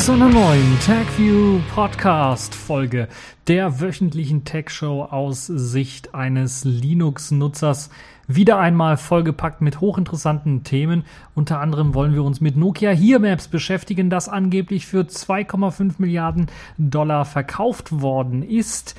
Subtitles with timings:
[0.00, 3.06] zu einer neuen TechView Podcast Folge
[3.48, 7.90] der wöchentlichen Tech-Show aus Sicht eines Linux-Nutzers.
[8.26, 11.04] Wieder einmal vollgepackt mit hochinteressanten Themen.
[11.34, 16.46] Unter anderem wollen wir uns mit Nokia Here Maps beschäftigen, das angeblich für 2,5 Milliarden
[16.78, 18.94] Dollar verkauft worden ist.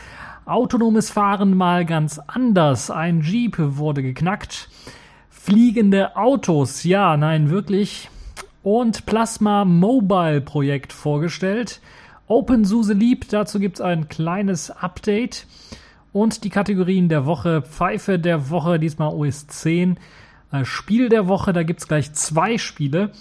[0.46, 2.92] Autonomes Fahren mal ganz anders.
[2.92, 4.70] Ein Jeep wurde geknackt.
[5.32, 8.11] Fliegende Autos, ja, nein, wirklich
[8.64, 11.82] und Plasma Mobile Projekt vorgestellt.
[12.28, 15.48] OpenSUSE Lieb, dazu gibt es ein kleines Update.
[16.14, 19.98] Und die Kategorien der Woche, Pfeife der Woche, diesmal OS 10.
[20.52, 23.12] Äh, Spiel der Woche, da gibt es gleich zwei Spiele.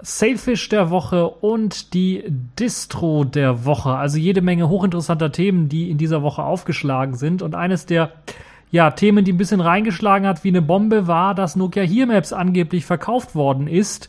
[0.00, 2.24] Sailfish der Woche und die
[2.58, 3.90] Distro der Woche.
[3.90, 7.40] Also jede Menge hochinteressanter Themen, die in dieser Woche aufgeschlagen sind.
[7.40, 8.12] Und eines der
[8.72, 12.32] ja, Themen, die ein bisschen reingeschlagen hat wie eine Bombe, war, dass Nokia Here Maps
[12.32, 14.08] angeblich verkauft worden ist.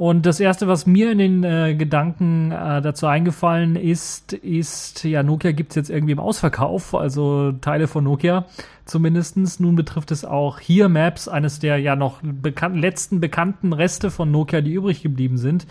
[0.00, 5.22] Und das erste, was mir in den äh, Gedanken äh, dazu eingefallen ist, ist, ja,
[5.22, 8.46] Nokia gibt's jetzt irgendwie im Ausverkauf, also Teile von Nokia
[8.86, 9.60] zumindestens.
[9.60, 14.30] Nun betrifft es auch hier Maps, eines der ja noch bekan letzten bekannten Reste von
[14.30, 15.66] Nokia, die übrig geblieben sind.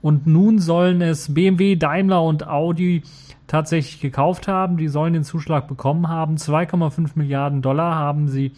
[0.00, 3.02] Und nun sollen es BMW, Daimler und Audi
[3.46, 4.78] tatsächlich gekauft haben.
[4.78, 6.36] Die sollen den Zuschlag bekommen haben.
[6.36, 8.52] 2,5 Milliarden Dollar haben sie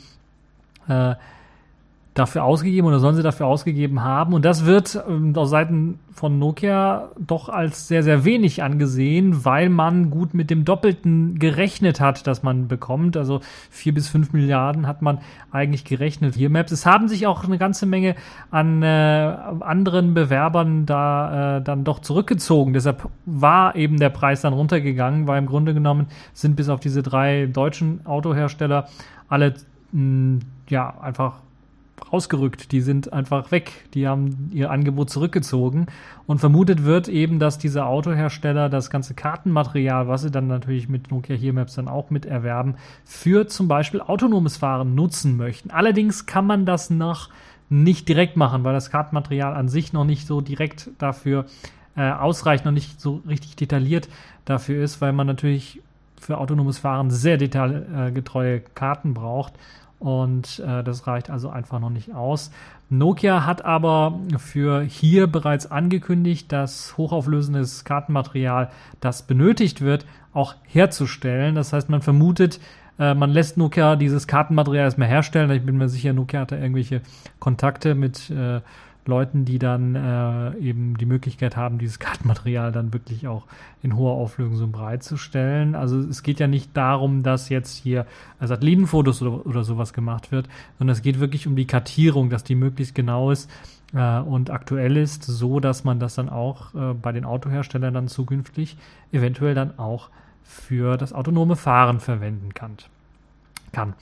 [0.87, 1.17] äh,
[2.19, 4.35] dafür ausgegeben oder sollen sie dafür ausgegeben haben.
[4.35, 9.69] Und das wird ähm, aus Seiten von Nokia doch als sehr, sehr wenig angesehen, weil
[9.69, 13.17] man gut mit dem Doppelten gerechnet hat, dass man bekommt.
[13.17, 15.19] Also vier bis fünf Milliarden hat man
[15.53, 16.35] eigentlich gerechnet.
[16.35, 16.73] Hier Maps.
[16.73, 18.17] Es haben sich auch eine ganze Menge
[18.51, 18.87] an äh,
[19.61, 22.73] anderen Bewerbern da äh, dann doch zurückgezogen.
[22.73, 27.03] Deshalb war eben der Preis dann runtergegangen, weil im Grunde genommen sind bis auf diese
[27.03, 28.89] drei deutschen Autohersteller
[29.29, 29.55] alle
[29.93, 31.41] mh, ja einfach
[32.13, 35.87] rausgerückt, die sind einfach weg, die haben ihr Angebot zurückgezogen.
[36.27, 41.11] Und vermutet wird eben, dass diese Autohersteller das ganze Kartenmaterial, was sie dann natürlich mit
[41.11, 42.75] Nokia Here Maps dann auch mit erwerben,
[43.05, 45.71] für zum Beispiel autonomes Fahren nutzen möchten.
[45.71, 47.31] Allerdings kann man das noch
[47.71, 51.47] nicht direkt machen, weil das Kartenmaterial an sich noch nicht so direkt dafür
[51.97, 54.09] äh, ausreicht, noch nicht so richtig detailliert
[54.45, 55.83] dafür ist, weil man natürlich
[56.21, 59.55] für autonomes Fahren sehr detailgetreue Karten braucht
[59.99, 62.51] und äh, das reicht also einfach noch nicht aus.
[62.89, 68.71] Nokia hat aber für hier bereits angekündigt, dass hochauflösendes Kartenmaterial,
[69.01, 71.55] das benötigt wird, auch herzustellen.
[71.55, 72.61] Das heißt, man vermutet,
[72.99, 75.51] äh, man lässt Nokia dieses Kartenmaterial erstmal herstellen.
[75.51, 77.03] Ich bin mir sicher, Nokia hat da irgendwelche
[77.41, 78.61] Kontakte mit äh,
[79.09, 83.45] Leuten, die dann äh, eben die Möglichkeit haben, dieses Kartenmaterial dann wirklich auch
[83.83, 85.75] in hoher Auflösung so bereitzustellen.
[85.75, 88.07] Also es geht ja nicht darum, dass jetzt hier
[88.41, 90.49] Satellitenfotos oder, oder sowas gemacht wird,
[90.79, 93.51] sondern es geht wirklich um die Kartierung, dass die möglichst genau ist
[93.95, 98.09] äh, und aktuell ist, so dass man das dann auch äh, bei den Autoherstellern dann
[98.09, 98.77] zukünftig
[99.11, 100.11] eventuell dann auch
[100.45, 102.77] für das autonome Fahren verwenden kann
[103.73, 103.95] kann.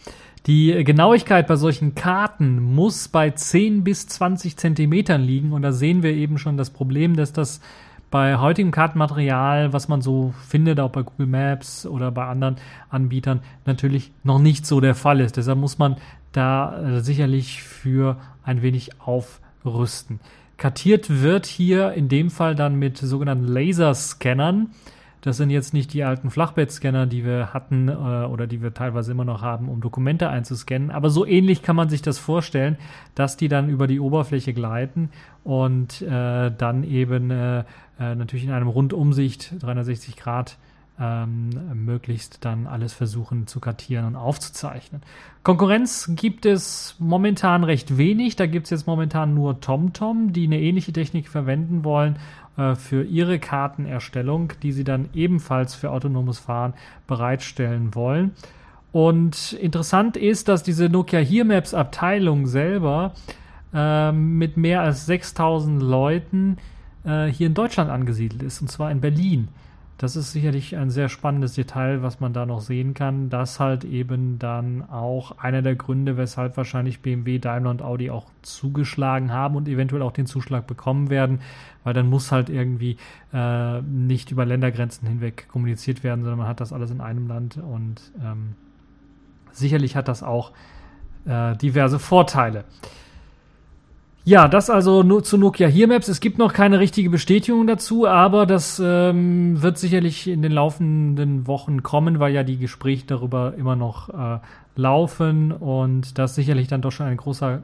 [0.47, 6.05] Die Genauigkeit bei solchen Karten muss bei 10 bis 20 Zentimetern liegen und da sehen
[6.05, 7.61] wir eben schon das Problem, dass das
[8.13, 12.57] bei heutigem Kartenmaterial, was man so findet, auch bei Google Maps oder bei anderen
[12.89, 15.37] Anbietern, natürlich noch nicht so der Fall ist.
[15.37, 15.97] Deshalb muss man
[16.31, 20.21] da äh, sicherlich für ein wenig aufrüsten.
[20.59, 24.71] Kartiert wird hier in dem Fall dann mit sogenannten Laserscannern.
[25.27, 29.11] Das sind jetzt nicht die alten Flachbettscanner, die wir hatten äh, oder die wir teilweise
[29.11, 30.93] immer noch haben, um Dokumente einzuscannen.
[30.93, 32.79] Aber so ähnlich kann man sich das vorstellen,
[33.17, 35.11] dass die dann über die Oberfläche gleiten
[35.43, 37.65] und äh, dann eben äh,
[37.99, 40.59] äh natürlich in einem Rundumsicht 360 Grad
[41.01, 45.03] ähm, möglichst dann alles versuchen zu kartieren und aufzuzeichnen.
[45.43, 48.37] Konkurrenz gibt es momentan recht wenig.
[48.37, 52.17] Da gibt es jetzt momentan nur TomTom, die eine ähnliche Technik verwenden wollen
[52.57, 56.73] für ihre Kartenerstellung, die sie dann ebenfalls für autonomes Fahren
[57.07, 58.33] bereitstellen wollen.
[58.93, 63.13] Und interessant ist, dass diese Nokia Here Maps Abteilung selber
[63.75, 66.57] äh, mit mehr als 6000 Leuten
[67.05, 69.49] äh, hier in Deutschland angesiedelt ist, und zwar in Berlin.
[69.99, 73.31] Das ist sicherlich ein sehr spannendes Detail, was man da noch sehen kann.
[73.31, 78.27] Das halt eben dann auch einer der Gründe, weshalb wahrscheinlich BMW, Daimler und Audi auch
[78.43, 81.41] zugeschlagen haben und eventuell auch den Zuschlag bekommen werden,
[81.83, 82.99] weil dann muss halt irgendwie
[83.33, 87.57] äh, nicht über Ländergrenzen hinweg kommuniziert werden, sondern man hat das alles in einem Land
[87.57, 88.55] und ähm,
[89.51, 90.53] sicherlich hat das auch
[91.25, 92.65] äh, diverse Vorteile.
[94.29, 96.09] Ja, das also nur zu Nokia Here Maps.
[96.09, 101.47] Es gibt noch keine richtige Bestätigung dazu, aber das ähm, wird sicherlich in den laufenden
[101.47, 104.41] Wochen kommen, weil ja die Gespräche darüber immer noch äh,
[104.75, 107.63] laufen und das sicherlich dann doch schon ein großer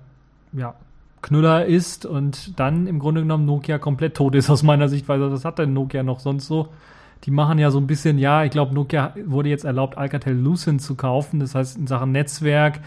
[0.52, 0.74] ja,
[1.20, 5.32] Knüller ist und dann im Grunde genommen Nokia komplett tot ist aus meiner Sichtweise.
[5.32, 6.68] Was hat denn Nokia noch sonst so?
[7.24, 10.80] Die machen ja so ein bisschen, ja, ich glaube, Nokia wurde jetzt erlaubt, Alcatel Lucent
[10.80, 11.40] zu kaufen.
[11.40, 12.78] Das heißt, in Sachen Netzwerk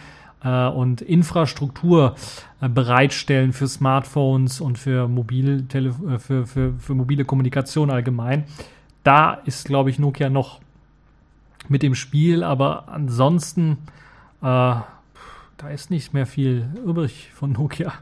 [0.44, 2.16] äh, und Infrastruktur
[2.62, 8.46] äh, bereitstellen für Smartphones und für, Mobiltele äh, für, für, für mobile Kommunikation allgemein.
[9.04, 10.60] Da ist, glaube ich, Nokia noch
[11.68, 13.78] mit dem Spiel, aber ansonsten,
[14.42, 14.76] äh,
[15.58, 17.94] da ist nicht mehr viel übrig von Nokia.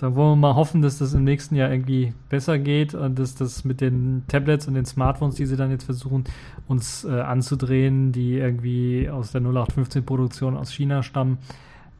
[0.00, 3.34] Da wollen wir mal hoffen, dass das im nächsten Jahr irgendwie besser geht und dass
[3.34, 6.24] das mit den Tablets und den Smartphones, die sie dann jetzt versuchen,
[6.68, 11.36] uns äh, anzudrehen, die irgendwie aus der 0815-Produktion aus China stammen,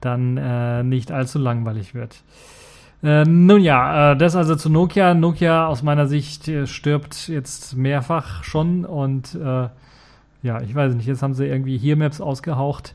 [0.00, 2.23] dann äh, nicht allzu langweilig wird.
[3.02, 5.12] Äh, nun ja, äh, das also zu Nokia.
[5.12, 9.69] Nokia aus meiner Sicht äh, stirbt jetzt mehrfach schon und äh,
[10.43, 12.94] ja, ich weiß nicht, jetzt haben sie irgendwie hier Maps ausgehaucht.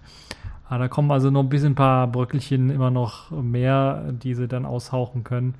[0.75, 4.49] Ah, da kommen also noch ein bisschen ein paar Bröckelchen immer noch mehr, die sie
[4.49, 5.55] dann aushauchen können.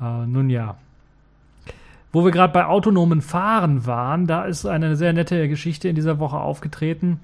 [0.00, 0.74] Äh, nun ja.
[2.10, 6.18] Wo wir gerade bei autonomen Fahren waren, da ist eine sehr nette Geschichte in dieser
[6.18, 7.20] Woche aufgetreten,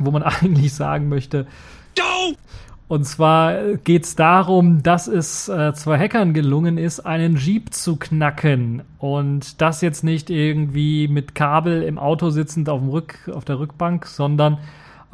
[0.00, 1.46] wo man eigentlich sagen möchte.
[1.94, 2.34] Go!
[2.88, 7.94] Und zwar geht es darum, dass es äh, zwei Hackern gelungen ist, einen Jeep zu
[7.94, 8.82] knacken.
[8.98, 13.60] Und das jetzt nicht irgendwie mit Kabel im Auto sitzend auf, dem Rück, auf der
[13.60, 14.58] Rückbank, sondern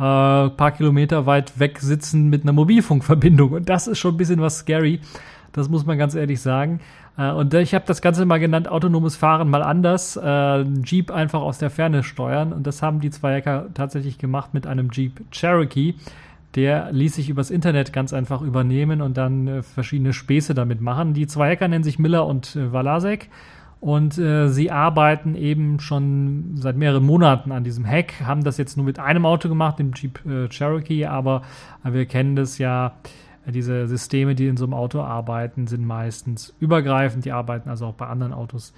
[0.03, 3.53] äh, paar Kilometer weit weg sitzen mit einer Mobilfunkverbindung.
[3.53, 5.01] Und das ist schon ein bisschen was scary.
[5.53, 6.81] Das muss man ganz ehrlich sagen.
[7.17, 10.17] Äh, und ich habe das Ganze mal genannt, autonomes Fahren mal anders.
[10.17, 12.53] Äh, Jeep einfach aus der Ferne steuern.
[12.53, 15.95] Und das haben die zwei Hacker tatsächlich gemacht mit einem Jeep Cherokee.
[16.57, 21.15] Der ließ sich übers Internet ganz einfach übernehmen und dann äh, verschiedene Späße damit machen.
[21.15, 23.29] Die zwei Hacker nennen sich Miller und äh, Valasek
[23.83, 28.77] und äh, sie arbeiten eben schon seit mehreren Monaten an diesem Hack, haben das jetzt
[28.77, 31.43] nur mit einem Auto gemacht, dem Jeep äh, Cherokee, aber
[31.85, 32.95] äh, wir kennen das ja,
[33.45, 37.95] diese Systeme, die in so einem Auto arbeiten, sind meistens übergreifend, die arbeiten also auch
[37.95, 38.73] bei anderen Autos.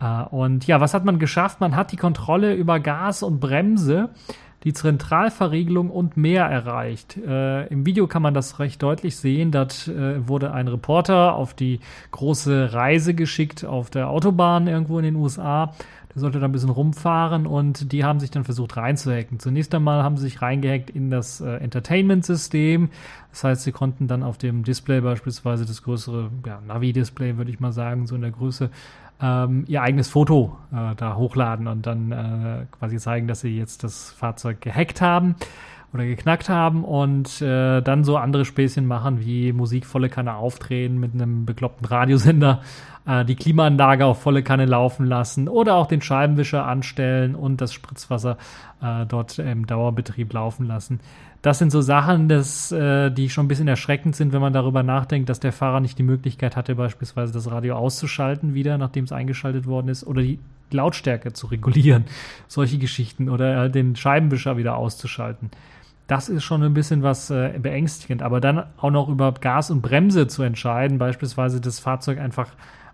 [0.00, 1.60] Äh, und ja, was hat man geschafft?
[1.60, 4.10] Man hat die Kontrolle über Gas und Bremse
[4.66, 7.16] die Zentralverriegelung und mehr erreicht.
[7.16, 9.52] Äh, Im Video kann man das recht deutlich sehen.
[9.52, 11.78] Dort äh, wurde ein Reporter auf die
[12.10, 15.72] große Reise geschickt auf der Autobahn irgendwo in den USA.
[16.12, 19.38] Der sollte da ein bisschen rumfahren und die haben sich dann versucht reinzuhacken.
[19.38, 22.88] Zunächst einmal haben sie sich reingehackt in das äh, Entertainment-System.
[23.30, 27.60] Das heißt, sie konnten dann auf dem Display beispielsweise das größere ja, Navi-Display, würde ich
[27.60, 28.70] mal sagen, so in der Größe,
[29.20, 33.84] ähm, ihr eigenes Foto äh, da hochladen und dann äh, quasi zeigen, dass sie jetzt
[33.84, 35.36] das Fahrzeug gehackt haben
[35.92, 40.98] oder geknackt haben und äh, dann so andere Späßchen machen, wie Musik volle Kanne aufdrehen
[40.98, 42.60] mit einem bekloppten Radiosender,
[43.06, 47.72] äh, die Klimaanlage auf volle Kanne laufen lassen oder auch den Scheibenwischer anstellen und das
[47.72, 48.36] Spritzwasser
[48.82, 51.00] äh, dort im Dauerbetrieb laufen lassen
[51.46, 54.82] das sind so Sachen, das, äh, die schon ein bisschen erschreckend sind, wenn man darüber
[54.82, 59.12] nachdenkt, dass der Fahrer nicht die Möglichkeit hatte, beispielsweise das Radio auszuschalten wieder, nachdem es
[59.12, 60.40] eingeschaltet worden ist, oder die
[60.72, 62.06] Lautstärke zu regulieren.
[62.48, 65.52] Solche Geschichten oder äh, den Scheibenwischer wieder auszuschalten.
[66.08, 68.22] Das ist schon ein bisschen was äh, beängstigend.
[68.22, 72.48] Aber dann auch noch über Gas und Bremse zu entscheiden, beispielsweise das Fahrzeug einfach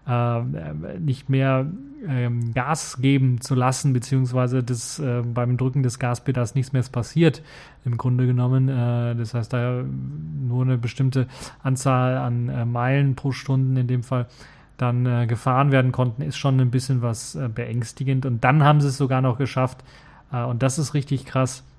[0.05, 1.67] nicht mehr
[2.09, 7.43] ähm, Gas geben zu lassen, beziehungsweise das, äh, beim Drücken des Gaspedals nichts mehr passiert,
[7.85, 8.69] im Grunde genommen.
[8.69, 11.29] Äh, das heißt, da nur eine bestimmte
[11.63, 14.27] Anzahl an äh, Meilen pro Stunde in dem Fall
[14.77, 18.27] dann äh, gefahren werden konnten, ist schon ein bisschen was äh, beängstigend.
[18.27, 19.85] Und dann haben sie es sogar noch geschafft,
[20.33, 21.72] und das ist richtig krass, äh,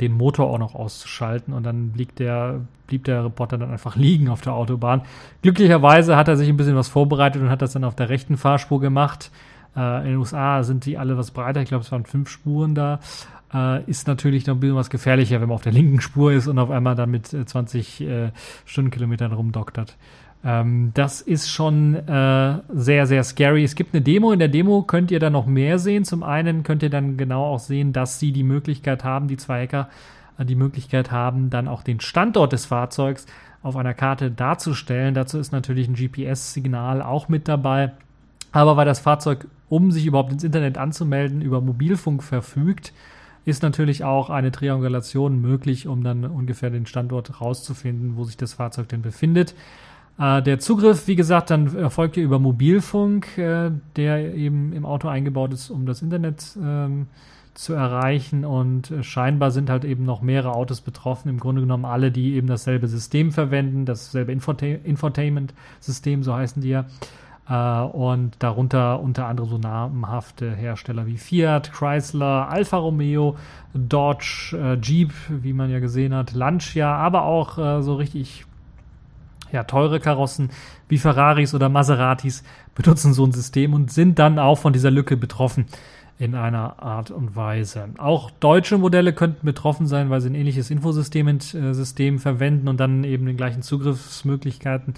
[0.00, 4.28] den Motor auch noch auszuschalten und dann blieb der, blieb der Reporter dann einfach liegen
[4.28, 5.02] auf der Autobahn.
[5.42, 8.38] Glücklicherweise hat er sich ein bisschen was vorbereitet und hat das dann auf der rechten
[8.38, 9.30] Fahrspur gemacht.
[9.76, 12.74] Äh, in den USA sind die alle was breiter, ich glaube es waren fünf Spuren
[12.74, 13.00] da.
[13.52, 16.46] Äh, ist natürlich noch ein bisschen was gefährlicher, wenn man auf der linken Spur ist
[16.46, 18.30] und auf einmal dann mit 20 äh, äh,
[18.64, 19.96] Stundenkilometern rumdoktert.
[20.46, 23.64] Ähm, das ist schon äh, sehr, sehr scary.
[23.64, 24.30] Es gibt eine Demo.
[24.30, 26.04] In der Demo könnt ihr dann noch mehr sehen.
[26.04, 29.62] Zum einen könnt ihr dann genau auch sehen, dass sie die Möglichkeit haben, die zwei
[29.64, 29.88] Hacker
[30.38, 33.26] äh, die Möglichkeit haben, dann auch den Standort des Fahrzeugs
[33.64, 35.14] auf einer Karte darzustellen.
[35.14, 37.90] Dazu ist natürlich ein GPS-Signal auch mit dabei.
[38.52, 42.92] Aber weil das Fahrzeug, um sich überhaupt ins Internet anzumelden, über Mobilfunk verfügt,
[43.44, 48.54] ist natürlich auch eine Triangulation möglich, um dann ungefähr den Standort rauszufinden, wo sich das
[48.54, 49.54] Fahrzeug denn befindet.
[50.18, 55.08] Äh, der Zugriff, wie gesagt, dann erfolgt ja über Mobilfunk, äh, der eben im Auto
[55.08, 57.08] eingebaut ist, um das Internet ähm,
[57.54, 58.44] zu erreichen.
[58.44, 61.28] Und äh, scheinbar sind halt eben noch mehrere Autos betroffen.
[61.28, 66.70] Im Grunde genommen alle, die eben dasselbe System verwenden, dasselbe Infota Infotainment-System, so heißen die
[66.70, 66.86] ja.
[67.48, 73.36] Uh, und darunter unter anderem so namhafte Hersteller wie Fiat, Chrysler, Alfa Romeo,
[73.72, 78.46] Dodge, uh, Jeep, wie man ja gesehen hat, Lancia, aber auch uh, so richtig
[79.56, 80.50] ja, teure Karossen
[80.88, 82.44] wie Ferraris oder Maseratis
[82.74, 85.66] benutzen so ein System und sind dann auch von dieser Lücke betroffen
[86.18, 87.88] in einer Art und Weise.
[87.98, 92.78] Auch deutsche Modelle könnten betroffen sein, weil sie ein ähnliches Infosystem äh, System verwenden und
[92.78, 94.94] dann eben den gleichen Zugriffsmöglichkeiten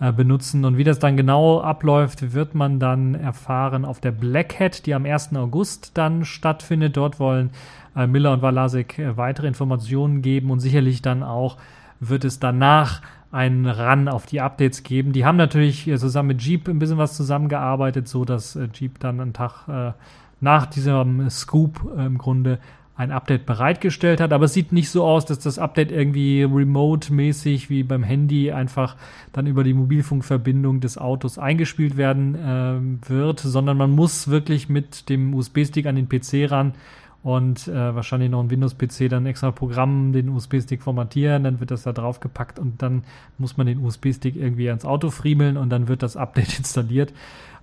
[0.00, 0.64] äh, benutzen.
[0.64, 4.94] Und wie das dann genau abläuft, wird man dann erfahren auf der Black Hat, die
[4.94, 5.36] am 1.
[5.36, 6.96] August dann stattfindet.
[6.96, 7.50] Dort wollen
[7.96, 11.56] äh, Miller und Walasek äh, weitere Informationen geben und sicherlich dann auch
[12.00, 15.12] wird es danach einen Run auf die Updates geben.
[15.12, 18.98] Die haben natürlich äh, zusammen mit Jeep ein bisschen was zusammengearbeitet, so dass äh, Jeep
[19.00, 19.92] dann einen Tag äh,
[20.40, 22.58] nach diesem Scoop äh, im Grunde
[22.98, 24.32] ein Update bereitgestellt hat.
[24.32, 28.96] Aber es sieht nicht so aus, dass das Update irgendwie remote-mäßig wie beim Handy einfach
[29.32, 35.08] dann über die Mobilfunkverbindung des Autos eingespielt werden äh, wird, sondern man muss wirklich mit
[35.10, 36.72] dem USB-Stick an den PC ran
[37.22, 41.82] und äh, wahrscheinlich noch ein Windows-PC dann extra Programm den USB-Stick formatieren, dann wird das
[41.82, 43.02] da drauf gepackt und dann
[43.38, 47.12] muss man den USB-Stick irgendwie ans Auto friemeln und dann wird das Update installiert.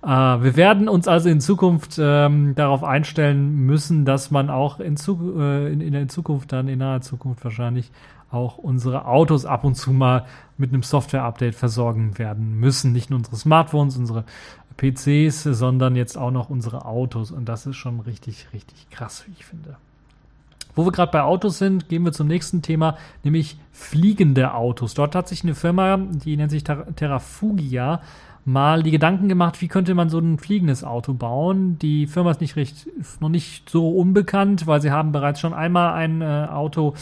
[0.02, 4.96] Äh, wir werden uns also in Zukunft ähm, darauf einstellen müssen, dass man auch in,
[4.96, 7.90] Zu äh, in, in der Zukunft dann, in naher Zukunft wahrscheinlich,
[8.30, 10.26] auch unsere Autos ab und zu mal
[10.58, 12.92] mit einem Software-Update versorgen werden müssen.
[12.92, 14.24] Nicht nur unsere Smartphones, unsere
[14.76, 17.30] PCs, sondern jetzt auch noch unsere Autos.
[17.30, 19.76] Und das ist schon richtig, richtig krass, wie ich finde.
[20.74, 24.92] Wo wir gerade bei Autos sind, gehen wir zum nächsten Thema, nämlich fliegende Autos.
[24.92, 28.02] Dort hat sich eine Firma, die nennt sich Terrafugia,
[28.44, 31.78] mal die Gedanken gemacht, wie könnte man so ein fliegendes Auto bauen.
[31.78, 32.86] Die Firma ist nicht recht,
[33.20, 36.94] noch nicht so unbekannt, weil sie haben bereits schon einmal ein äh, Auto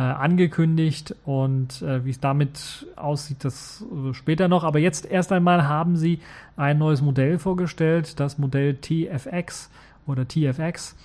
[0.00, 4.64] äh, angekündigt und äh, wie es damit aussieht, das äh, später noch.
[4.64, 6.20] Aber jetzt erst einmal haben sie
[6.56, 9.68] ein neues Modell vorgestellt, das Modell TFX
[10.06, 10.96] oder TFX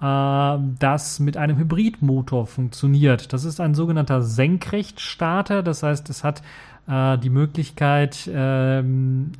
[0.00, 3.34] äh, das mit einem Hybridmotor funktioniert.
[3.34, 6.40] Das ist ein sogenannter Senkrechtstarter, das heißt, es hat
[6.86, 9.32] äh, die Möglichkeit, ähm,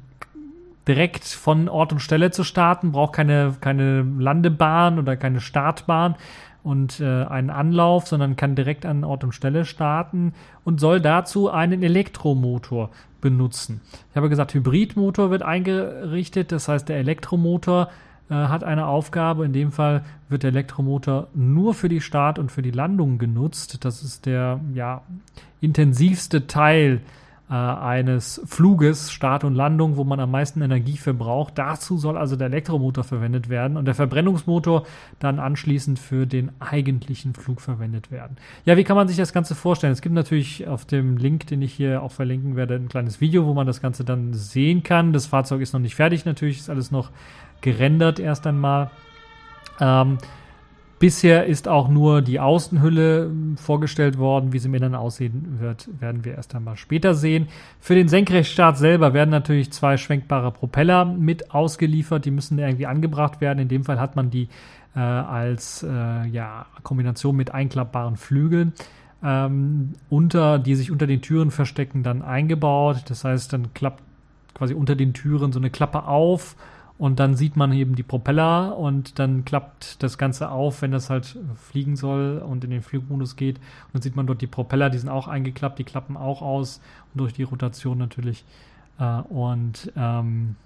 [0.86, 6.14] direkt von Ort und Stelle zu starten, braucht keine, keine Landebahn oder keine Startbahn
[6.68, 10.34] und äh, einen Anlauf, sondern kann direkt an Ort und Stelle starten
[10.64, 12.90] und soll dazu einen Elektromotor
[13.22, 13.80] benutzen.
[14.10, 17.88] Ich habe gesagt, Hybridmotor wird eingerichtet, das heißt, der Elektromotor
[18.28, 19.46] äh, hat eine Aufgabe.
[19.46, 23.86] In dem Fall wird der Elektromotor nur für die Start- und für die Landung genutzt.
[23.86, 25.00] Das ist der ja,
[25.62, 27.00] intensivste Teil
[27.54, 31.54] eines Fluges, Start und Landung, wo man am meisten Energie verbraucht.
[31.56, 34.84] Dazu soll also der Elektromotor verwendet werden und der Verbrennungsmotor
[35.18, 38.36] dann anschließend für den eigentlichen Flug verwendet werden.
[38.66, 39.94] Ja, wie kann man sich das Ganze vorstellen?
[39.94, 43.46] Es gibt natürlich auf dem Link, den ich hier auch verlinken werde, ein kleines Video,
[43.46, 45.14] wo man das Ganze dann sehen kann.
[45.14, 47.10] Das Fahrzeug ist noch nicht fertig, natürlich ist alles noch
[47.62, 48.90] gerendert erst einmal.
[49.80, 50.18] Ähm,
[50.98, 54.52] Bisher ist auch nur die Außenhülle hm, vorgestellt worden.
[54.52, 57.48] Wie sie im Inneren aussehen wird, werden wir erst einmal später sehen.
[57.78, 62.24] Für den Senkrechtstart selber werden natürlich zwei schwenkbare Propeller mit ausgeliefert.
[62.24, 63.60] Die müssen irgendwie angebracht werden.
[63.60, 64.48] In dem Fall hat man die
[64.96, 68.72] äh, als äh, ja, Kombination mit einklappbaren Flügeln.
[69.22, 73.04] Ähm, unter, die sich unter den Türen verstecken, dann eingebaut.
[73.06, 74.02] Das heißt, dann klappt
[74.54, 76.56] quasi unter den Türen so eine Klappe auf
[76.98, 81.10] und dann sieht man eben die Propeller und dann klappt das Ganze auf, wenn das
[81.10, 83.58] halt fliegen soll und in den Flugmodus geht.
[83.58, 86.80] Und dann sieht man dort die Propeller, die sind auch eingeklappt, die klappen auch aus
[87.14, 88.44] und durch die Rotation natürlich.
[88.98, 90.56] Äh, und ähm,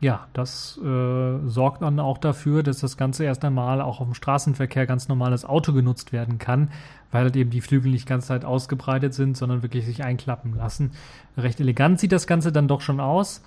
[0.00, 4.14] ja, das äh, sorgt dann auch dafür, dass das Ganze erst einmal auch auf dem
[4.14, 6.70] Straßenverkehr ganz normales Auto genutzt werden kann,
[7.10, 10.92] weil halt eben die Flügel nicht ganz Zeit ausgebreitet sind, sondern wirklich sich einklappen lassen.
[11.36, 13.42] Recht elegant sieht das Ganze dann doch schon aus.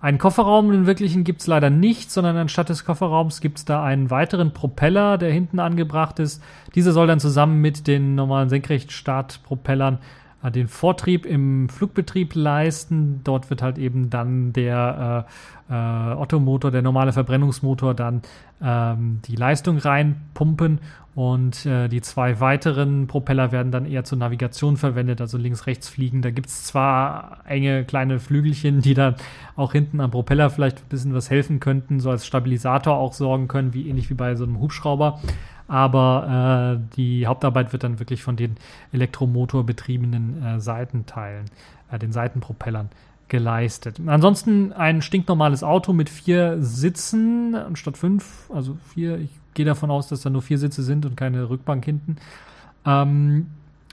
[0.00, 3.82] Einen Kofferraum, den wirklichen, gibt es leider nicht, sondern anstatt des Kofferraums gibt es da
[3.82, 6.40] einen weiteren Propeller, der hinten angebracht ist.
[6.76, 9.98] Dieser soll dann zusammen mit den normalen Senkrechtstartpropellern
[10.42, 13.22] äh, den Vortrieb im Flugbetrieb leisten.
[13.24, 15.26] Dort wird halt eben dann der
[15.68, 18.22] äh, äh, Ottomotor, der normale Verbrennungsmotor, dann
[18.62, 20.78] ähm, die Leistung reinpumpen
[21.18, 25.88] und äh, die zwei weiteren Propeller werden dann eher zur Navigation verwendet, also links, rechts
[25.88, 26.22] fliegen.
[26.22, 29.16] Da gibt es zwar enge kleine Flügelchen, die dann
[29.56, 33.48] auch hinten am Propeller vielleicht ein bisschen was helfen könnten, so als Stabilisator auch sorgen
[33.48, 35.18] können, wie ähnlich wie bei so einem Hubschrauber.
[35.66, 38.54] Aber äh, die Hauptarbeit wird dann wirklich von den
[38.92, 41.46] elektromotorbetriebenen äh, Seitenteilen,
[41.90, 42.90] äh, den Seitenpropellern
[43.28, 44.00] geleistet.
[44.06, 49.18] Ansonsten ein stinknormales Auto mit vier Sitzen anstatt fünf, also vier.
[49.18, 52.16] Ich gehe davon aus, dass da nur vier Sitze sind und keine Rückbank hinten.
[52.86, 53.46] Ähm,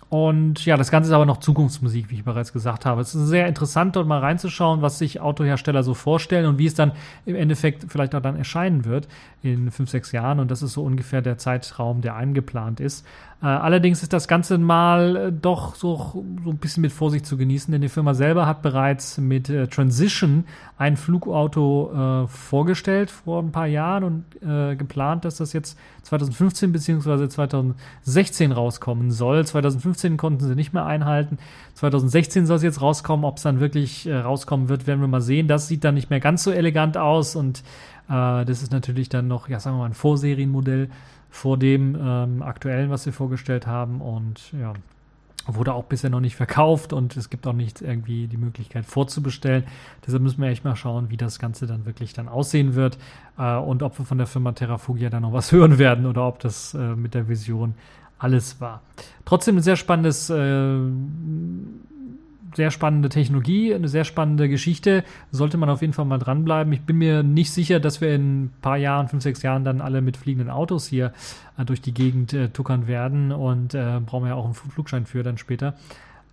[0.09, 3.01] Und ja, das Ganze ist aber noch Zukunftsmusik, wie ich bereits gesagt habe.
[3.01, 6.75] Es ist sehr interessant, dort mal reinzuschauen, was sich Autohersteller so vorstellen und wie es
[6.75, 6.91] dann
[7.25, 9.07] im Endeffekt vielleicht auch dann erscheinen wird
[9.41, 10.39] in fünf, sechs Jahren.
[10.39, 13.03] Und das ist so ungefähr der Zeitraum, der eingeplant ist.
[13.41, 17.35] Äh, allerdings ist das Ganze mal äh, doch so, so ein bisschen mit Vorsicht zu
[17.35, 20.45] genießen, denn die Firma selber hat bereits mit äh, Transition
[20.77, 26.71] ein Flugauto äh, vorgestellt vor ein paar Jahren und äh, geplant, dass das jetzt 2015
[26.71, 27.27] bzw.
[27.27, 29.45] 2016 rauskommen soll.
[29.45, 31.37] 2015 konnten sie nicht mehr einhalten.
[31.73, 33.25] 2016 soll es jetzt rauskommen.
[33.25, 35.47] Ob es dann wirklich rauskommen wird, werden wir mal sehen.
[35.47, 37.63] Das sieht dann nicht mehr ganz so elegant aus und
[38.07, 40.89] das ist natürlich dann noch, ja, sagen wir mal, ein Vorserienmodell
[41.35, 43.99] vor dem ähm, aktuellen, was wir vorgestellt haben.
[43.99, 44.73] Und ja,
[45.47, 49.65] wurde auch bisher noch nicht verkauft und es gibt auch nicht irgendwie die Möglichkeit vorzubestellen.
[50.05, 52.97] Deshalb müssen wir echt mal schauen, wie das Ganze dann wirklich dann aussehen wird
[53.37, 56.39] äh, und ob wir von der Firma Terrafugia dann noch was hören werden oder ob
[56.39, 57.75] das äh, mit der Vision
[58.17, 58.81] alles war.
[59.25, 60.77] Trotzdem ein sehr spannendes äh,
[62.55, 65.03] sehr spannende Technologie, eine sehr spannende Geschichte.
[65.31, 66.71] Sollte man auf jeden Fall mal dranbleiben.
[66.73, 69.81] Ich bin mir nicht sicher, dass wir in ein paar Jahren, fünf, sechs Jahren dann
[69.81, 71.13] alle mit fliegenden Autos hier
[71.57, 75.05] äh, durch die Gegend äh, tuckern werden und äh, brauchen wir ja auch einen Flugschein
[75.05, 75.75] für dann später.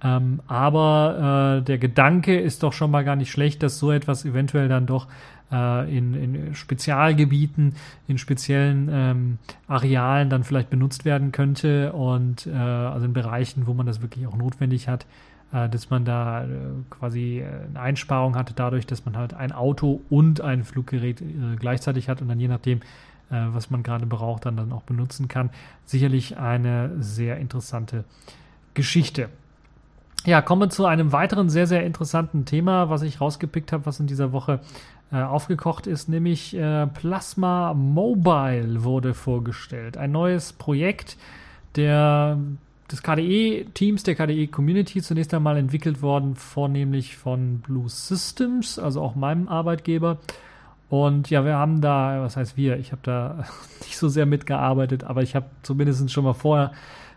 [0.05, 4.25] Ähm, aber äh, der Gedanke ist doch schon mal gar nicht schlecht, dass so etwas
[4.25, 5.07] eventuell dann doch
[5.53, 7.77] äh, in, in Spezialgebieten,
[8.09, 9.39] in speziellen ähm,
[9.69, 14.27] Arealen dann vielleicht benutzt werden könnte und äh, also in Bereichen, wo man das wirklich
[14.27, 15.07] auch notwendig hat.
[15.53, 16.49] Äh, dass man da äh,
[16.89, 21.23] quasi äh, eine Einsparung hatte dadurch, dass man halt ein Auto und ein Fluggerät
[21.59, 22.81] gleichzeitig hat und dann je nachdem,
[23.29, 25.49] was man gerade braucht, dann, dann auch benutzen kann.
[25.87, 28.05] Sicherlich eine sehr interessante
[28.75, 29.31] Geschichte.
[30.27, 34.01] Ja, kommen wir zu einem weiteren sehr, sehr interessanten Thema, was ich rausgepickt habe, was
[34.01, 34.61] in dieser Woche
[35.11, 36.55] aufgekocht ist, nämlich
[36.93, 39.97] Plasma Mobile wurde vorgestellt.
[39.97, 41.17] Ein neues Projekt
[41.77, 42.37] der
[42.93, 49.49] des KDE-Teams, der KDE-Community zunächst einmal entwickelt worden, vornehmlich von Blue Systems, also auch meinem
[49.49, 50.19] Arbeitgeber.
[50.89, 52.77] Und ja, wir haben da, was heißt wir?
[52.79, 53.45] Ich habe da
[53.81, 56.73] nicht so sehr mitgearbeitet, aber ich habe zumindest schon mal vor,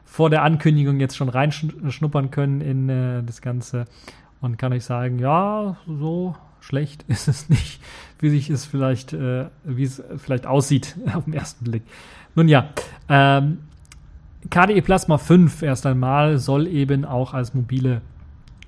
[0.06, 3.86] vor der Ankündigung jetzt schon reinschnuppern können in äh, das Ganze
[4.40, 7.82] und kann euch sagen, ja, so schlecht ist es nicht,
[8.20, 11.84] wie sich es vielleicht, äh, wie es vielleicht aussieht auf den ersten Blick.
[12.34, 12.70] Nun ja,
[13.10, 13.58] ähm,
[14.50, 18.02] KDE Plasma 5 erst einmal soll eben auch als mobile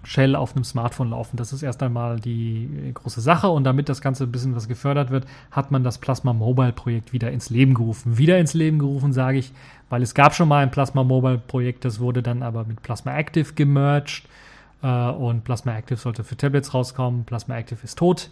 [0.03, 1.35] Shell auf einem Smartphone laufen.
[1.35, 5.09] Das ist erst einmal die große Sache und damit das Ganze ein bisschen was gefördert
[5.09, 8.17] wird, hat man das Plasma Mobile Projekt wieder ins Leben gerufen.
[8.17, 9.51] Wieder ins Leben gerufen, sage ich,
[9.89, 13.17] weil es gab schon mal ein Plasma Mobile Projekt, das wurde dann aber mit Plasma
[13.17, 14.23] Active gemerged
[14.81, 17.25] äh, und Plasma Active sollte für Tablets rauskommen.
[17.25, 18.29] Plasma Active ist tot.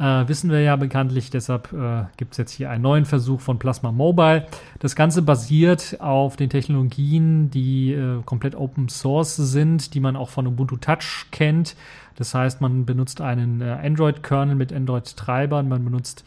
[0.00, 3.58] Äh, wissen wir ja bekanntlich, deshalb äh, gibt es jetzt hier einen neuen Versuch von
[3.58, 4.46] Plasma Mobile.
[4.78, 10.30] Das Ganze basiert auf den Technologien, die äh, komplett Open Source sind, die man auch
[10.30, 11.76] von Ubuntu Touch kennt.
[12.16, 16.24] Das heißt, man benutzt einen äh, Android-Kernel mit Android-Treibern, man benutzt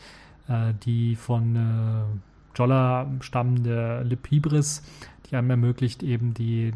[0.47, 4.83] äh, die von äh, Jolla stammende Libhybris,
[5.31, 6.73] die einem ermöglicht, eben die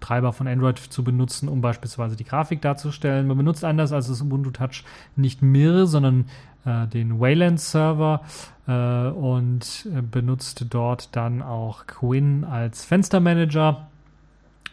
[0.00, 3.26] Treiber von Android zu benutzen, um beispielsweise die Grafik darzustellen.
[3.26, 4.84] Man benutzt anders als das Ubuntu Touch
[5.16, 6.26] nicht Mir, sondern
[6.64, 8.22] äh, den Wayland Server
[8.66, 13.86] äh, und äh, benutzt dort dann auch Quinn als Fenstermanager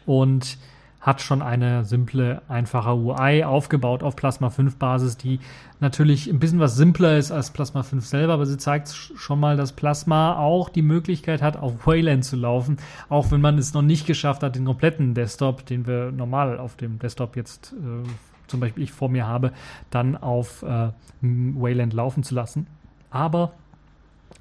[0.05, 0.57] und
[1.01, 5.39] hat schon eine simple, einfache UI aufgebaut auf Plasma 5 Basis, die
[5.79, 9.57] natürlich ein bisschen was simpler ist als Plasma 5 selber, aber sie zeigt schon mal,
[9.57, 12.77] dass Plasma auch die Möglichkeit hat, auf Wayland zu laufen,
[13.09, 16.75] auch wenn man es noch nicht geschafft hat, den kompletten Desktop, den wir normal auf
[16.75, 18.07] dem Desktop jetzt äh,
[18.51, 19.53] zum Beispiel ich vor mir habe,
[19.89, 20.89] dann auf äh,
[21.21, 22.67] Wayland laufen zu lassen.
[23.09, 23.53] Aber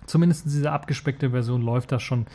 [0.07, 2.27] zumindest diese abgespeckte Version läuft da schon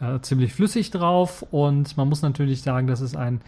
[0.00, 3.40] äh, ziemlich flüssig drauf und man muss natürlich sagen, das ist ein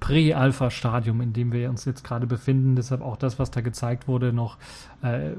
[0.00, 2.76] Prä-Alpha-Stadium, in dem wir uns jetzt gerade befinden.
[2.76, 4.56] Deshalb auch das, was da gezeigt wurde, noch
[5.02, 5.30] äh,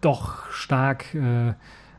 [0.00, 1.50] doch stark äh,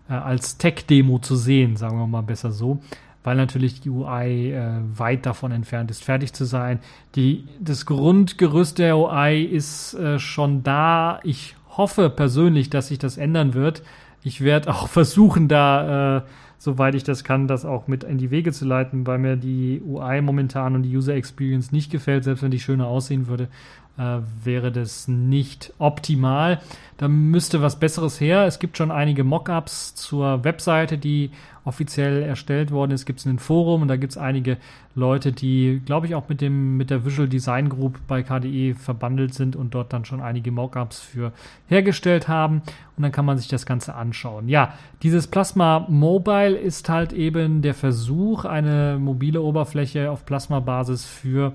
[0.09, 2.79] äh, als Tech-Demo zu sehen, sagen wir mal besser so,
[3.23, 6.79] weil natürlich die UI äh, weit davon entfernt ist, fertig zu sein.
[7.15, 11.19] Die, das Grundgerüst der UI ist äh, schon da.
[11.23, 13.83] Ich hoffe persönlich, dass sich das ändern wird.
[14.21, 16.21] Ich werde auch versuchen, da äh,
[16.57, 19.81] soweit ich das kann, das auch mit in die Wege zu leiten, weil mir die
[19.85, 22.23] UI momentan und die User Experience nicht gefällt.
[22.23, 23.49] Selbst wenn die schöner aussehen würde,
[23.97, 26.59] äh, wäre das nicht optimal.
[26.97, 28.45] Da müsste was Besseres her.
[28.45, 31.31] Es gibt schon einige Mockups zur Webseite, die
[31.65, 34.57] offiziell erstellt worden ist, gibt es ein Forum und da gibt es einige
[34.93, 39.33] Leute, die, glaube ich, auch mit dem mit der Visual Design Group bei KDE verbandelt
[39.33, 41.33] sind und dort dann schon einige Mockups für
[41.67, 42.61] hergestellt haben
[42.95, 44.47] und dann kann man sich das Ganze anschauen.
[44.47, 51.53] Ja, dieses Plasma Mobile ist halt eben der Versuch, eine mobile Oberfläche auf Plasma-Basis für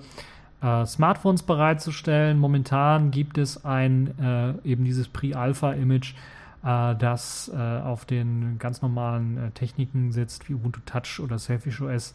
[0.62, 2.38] äh, Smartphones bereitzustellen.
[2.38, 6.14] Momentan gibt es ein äh, eben dieses Pre-Alpha-Image,
[6.62, 11.81] äh, das äh, auf den ganz normalen äh, Techniken sitzt, wie Ubuntu Touch oder Selfish
[11.81, 12.14] OS.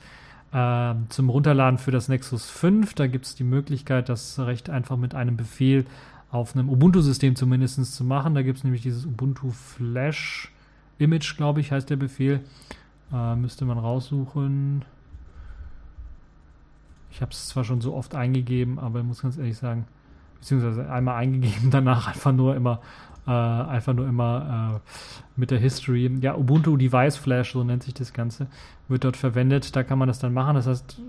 [0.54, 2.94] Ähm, zum Runterladen für das Nexus 5.
[2.94, 5.86] Da gibt es die Möglichkeit, das recht einfach mit einem Befehl
[6.32, 8.36] auf einem Ubuntu-System zumindest zu machen.
[8.36, 10.52] Da gibt es nämlich dieses Ubuntu Flash
[10.98, 12.42] Image, glaube ich, heißt der Befehl.
[13.12, 14.86] Äh, müsste man raussuchen.
[17.16, 19.86] Ich habe es zwar schon so oft eingegeben, aber ich muss ganz ehrlich sagen,
[20.42, 22.82] beziehungsweise einmal eingegeben, danach einfach nur immer,
[23.26, 26.12] äh, einfach nur immer äh, mit der History.
[26.20, 28.48] Ja, Ubuntu Device Flash, so nennt sich das Ganze,
[28.90, 29.78] wird dort verwendet.
[29.78, 30.56] Da kann man das dann machen.
[30.56, 31.00] Das heißt,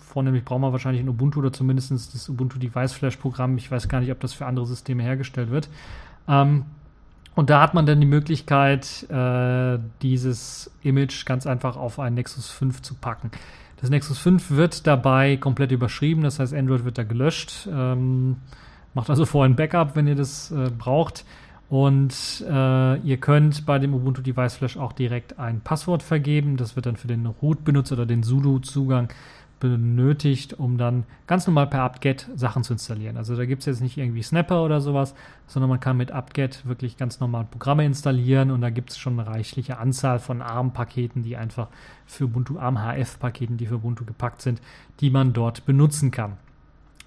[0.00, 3.56] vornehmlich braucht man wahrscheinlich ein Ubuntu oder zumindest das Ubuntu Device Flash Programm.
[3.56, 5.68] Ich weiß gar nicht, ob das für andere Systeme hergestellt wird.
[6.26, 6.64] Ähm,
[7.36, 12.50] und da hat man dann die Möglichkeit, äh, dieses Image ganz einfach auf ein Nexus
[12.50, 13.30] 5 zu packen.
[13.82, 17.68] Das Nexus 5 wird dabei komplett überschrieben, das heißt, Android wird da gelöscht.
[17.68, 18.36] Ähm,
[18.94, 21.24] macht also vorher ein Backup, wenn ihr das äh, braucht.
[21.68, 26.56] Und äh, ihr könnt bei dem Ubuntu Device Flash auch direkt ein Passwort vergeben.
[26.56, 29.08] Das wird dann für den Root-Benutzer oder den sudo-Zugang
[29.62, 33.16] benötigt, um dann ganz normal per apt-get Sachen zu installieren.
[33.16, 35.14] Also da gibt es jetzt nicht irgendwie Snapper oder sowas,
[35.46, 39.20] sondern man kann mit apt-get wirklich ganz normal Programme installieren und da gibt es schon
[39.20, 41.68] eine reichliche Anzahl von ARM-Paketen, die einfach
[42.06, 44.60] für Ubuntu, ARM-HF-Paketen, die für Ubuntu gepackt sind,
[44.98, 46.38] die man dort benutzen kann.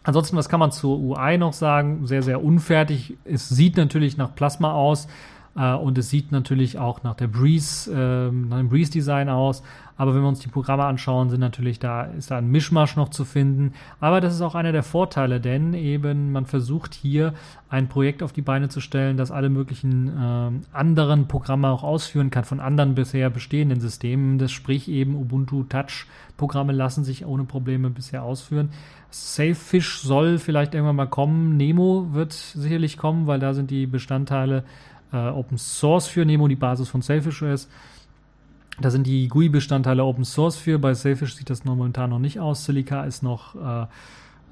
[0.04, 2.08] Ansonsten, was kann man zur UI noch sagen?
[2.08, 3.18] Sehr, sehr unfertig.
[3.26, 5.10] Es sieht natürlich nach Plasma aus.
[5.56, 9.64] Äh, und es sieht natürlich auch nach der Breeze, äh, nach dem Breeze-Design aus.
[9.98, 13.10] Aber wenn wir uns die Programme anschauen, sind natürlich da, ist da ein Mischmasch noch
[13.10, 13.74] zu finden.
[14.02, 17.34] Aber das ist auch einer der Vorteile, denn eben man versucht hier
[17.70, 22.30] ein Projekt auf die Beine zu stellen, das alle möglichen äh, anderen Programme auch ausführen
[22.30, 24.38] kann von anderen bisher bestehenden Systemen.
[24.38, 28.70] Das sprich eben Ubuntu Touch Programme lassen sich ohne Probleme bisher ausführen.
[29.10, 31.56] Safefish soll vielleicht irgendwann mal kommen.
[31.56, 34.66] Nemo wird sicherlich kommen, weil da sind die Bestandteile
[35.16, 37.70] äh, Open Source für, Nemo die Basis von Selfish ist.
[38.82, 40.78] Da sind die GUI-Bestandteile Open Source für.
[40.78, 42.66] Bei Selfish sieht das momentan noch nicht aus.
[42.66, 43.88] Silica ist noch äh,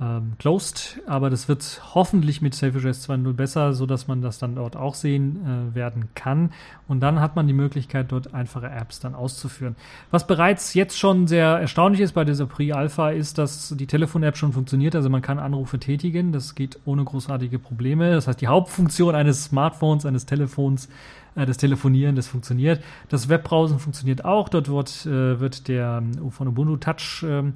[0.01, 4.55] ähm, closed, aber das wird hoffentlich mit Selfish S 2.0 besser, sodass man das dann
[4.55, 6.51] dort auch sehen äh, werden kann.
[6.87, 9.75] Und dann hat man die Möglichkeit, dort einfache Apps dann auszuführen.
[10.09, 14.51] Was bereits jetzt schon sehr erstaunlich ist bei dieser Pre-Alpha, ist, dass die Telefon-App schon
[14.51, 14.95] funktioniert.
[14.95, 16.31] Also man kann Anrufe tätigen.
[16.31, 18.11] Das geht ohne großartige Probleme.
[18.11, 20.89] Das heißt, die Hauptfunktion eines Smartphones, eines Telefons,
[21.35, 22.83] äh, das Telefonieren, das funktioniert.
[23.09, 24.49] Das Webbrowsen funktioniert auch.
[24.49, 26.01] Dort wird, äh, wird der
[26.31, 27.53] von Ubuntu Touch ähm,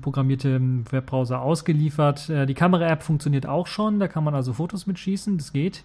[0.00, 2.28] programmierte Webbrowser ausgeliefert.
[2.30, 5.82] Äh, die Kamera-App funktioniert auch schon, da kann man also Fotos mitschießen, das geht.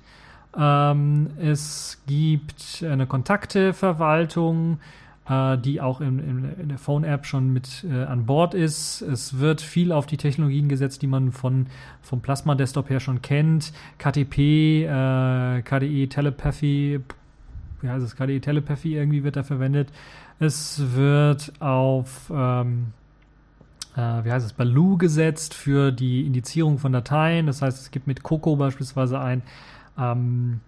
[0.55, 4.77] Ähm, es gibt eine Kontakteverwaltung,
[5.27, 9.01] äh, die auch in, in, in der Phone-App schon mit äh, an Bord ist.
[9.01, 11.65] Es wird viel auf die Technologien gesetzt, die man von,
[12.03, 13.73] vom Plasma-Desktop her schon kennt.
[13.97, 14.85] KTP,
[15.63, 16.99] KDE Telepathy,
[17.81, 19.89] wie heißt es, KDE Telepathy irgendwie wird da verwendet.
[20.39, 23.02] Es wird auf ähm, äh,
[23.95, 27.45] wie heißt es, Baloo gesetzt für die Indizierung von Dateien.
[27.45, 29.43] Das heißt, es gibt mit Coco beispielsweise ein,
[29.97, 30.61] ähm,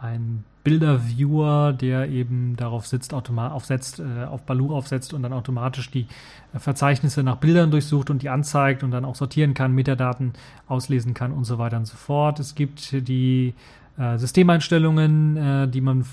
[0.00, 6.08] ein Bilderviewer, der eben darauf sitzt, aufsetzt, äh, auf Baloo aufsetzt und dann automatisch die
[6.52, 10.32] äh, Verzeichnisse nach Bildern durchsucht und die anzeigt und dann auch sortieren kann, Metadaten
[10.66, 12.40] auslesen kann und so weiter und so fort.
[12.40, 13.54] Es gibt die
[13.96, 16.04] äh, Systemeinstellungen, äh, die man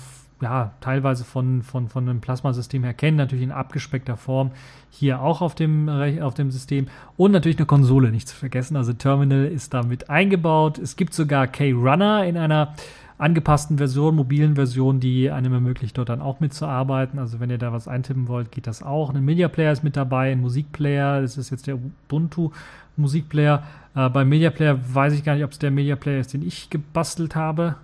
[0.44, 4.50] ja, teilweise von, von, von einem Plasmasystem her kennen, natürlich in abgespeckter Form
[4.90, 8.76] hier auch auf dem, auf dem System und natürlich eine Konsole, nicht zu vergessen.
[8.76, 10.78] Also Terminal ist damit eingebaut.
[10.78, 12.74] Es gibt sogar K-Runner in einer
[13.16, 17.18] angepassten Version, mobilen Version, die einem ermöglicht, dort dann auch mitzuarbeiten.
[17.18, 19.14] Also wenn ihr da was eintippen wollt, geht das auch.
[19.14, 22.50] Ein Media Player ist mit dabei, ein Musikplayer, das ist jetzt der Ubuntu
[22.96, 23.62] Musikplayer.
[23.94, 26.46] Äh, beim Media Player weiß ich gar nicht, ob es der Media Player ist, den
[26.46, 27.76] ich gebastelt habe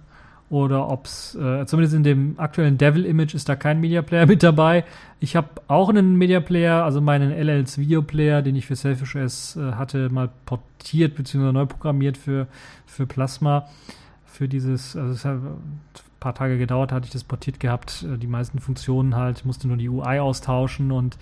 [0.50, 4.42] oder ob es, äh, zumindest in dem aktuellen Devil-Image ist da kein Media Player mit
[4.42, 4.84] dabei.
[5.20, 9.14] Ich habe auch einen Media Player, also meinen LLs Video Player, den ich für Selfish
[9.14, 11.52] S äh, hatte, mal portiert bzw.
[11.52, 12.48] neu programmiert für,
[12.84, 13.68] für Plasma.
[14.26, 15.28] Für dieses, also
[16.20, 18.04] paar Tage gedauert, hatte ich das portiert gehabt.
[18.04, 21.16] Äh, die meisten Funktionen halt, musste nur die UI austauschen und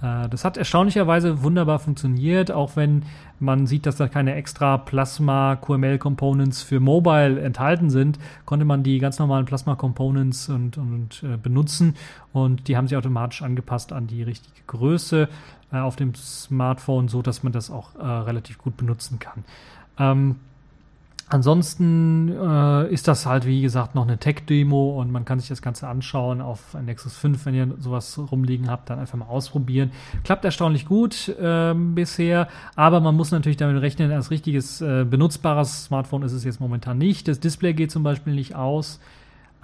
[0.00, 3.04] das hat erstaunlicherweise wunderbar funktioniert, auch wenn
[3.40, 8.82] man sieht, dass da keine extra Plasma QML Components für Mobile enthalten sind, konnte man
[8.82, 11.94] die ganz normalen Plasma Components und, und äh, benutzen
[12.32, 15.28] und die haben sich automatisch angepasst an die richtige Größe
[15.72, 19.44] äh, auf dem Smartphone, so dass man das auch äh, relativ gut benutzen kann.
[19.98, 20.36] Ähm,
[21.34, 25.62] Ansonsten äh, ist das halt, wie gesagt, noch eine Tech-Demo und man kann sich das
[25.62, 29.90] Ganze anschauen auf Nexus 5, wenn ihr sowas rumliegen habt, dann einfach mal ausprobieren.
[30.22, 35.86] Klappt erstaunlich gut äh, bisher, aber man muss natürlich damit rechnen, als richtiges äh, benutzbares
[35.86, 37.26] Smartphone ist es jetzt momentan nicht.
[37.26, 39.00] Das Display geht zum Beispiel nicht aus,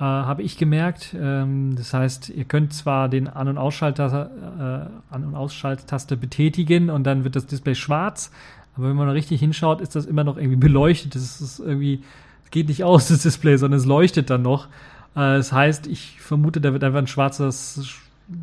[0.01, 1.15] äh, habe ich gemerkt.
[1.17, 6.91] Ähm, das heißt, ihr könnt zwar den An- und Ausschalter, äh, An- und Ausschalttaste betätigen
[6.91, 8.33] und dann wird das Display schwarz,
[8.81, 11.15] aber wenn man da richtig hinschaut, ist das immer noch irgendwie beleuchtet.
[11.15, 12.03] Das ist irgendwie,
[12.45, 14.67] es geht nicht aus, das Display, sondern es leuchtet dann noch.
[15.15, 18.01] Äh, das heißt, ich vermute, da wird einfach ein schwarzes,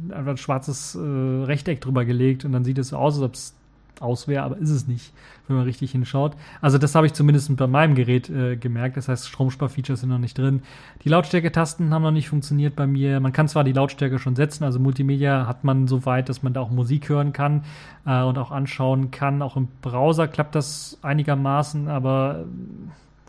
[0.09, 3.33] einfach ein schwarzes äh, Rechteck drüber gelegt und dann sieht es so aus, als ob
[3.33, 3.55] es
[4.01, 5.13] aus wäre, aber ist es nicht,
[5.47, 6.35] wenn man richtig hinschaut.
[6.61, 8.97] Also das habe ich zumindest bei meinem Gerät äh, gemerkt.
[8.97, 10.61] Das heißt, Stromsparfeatures sind noch nicht drin.
[11.03, 13.19] Die Lautstärke-Tasten haben noch nicht funktioniert bei mir.
[13.19, 16.53] Man kann zwar die Lautstärke schon setzen, also Multimedia hat man so weit, dass man
[16.53, 17.63] da auch Musik hören kann
[18.05, 19.41] äh, und auch anschauen kann.
[19.41, 22.45] Auch im Browser klappt das einigermaßen, aber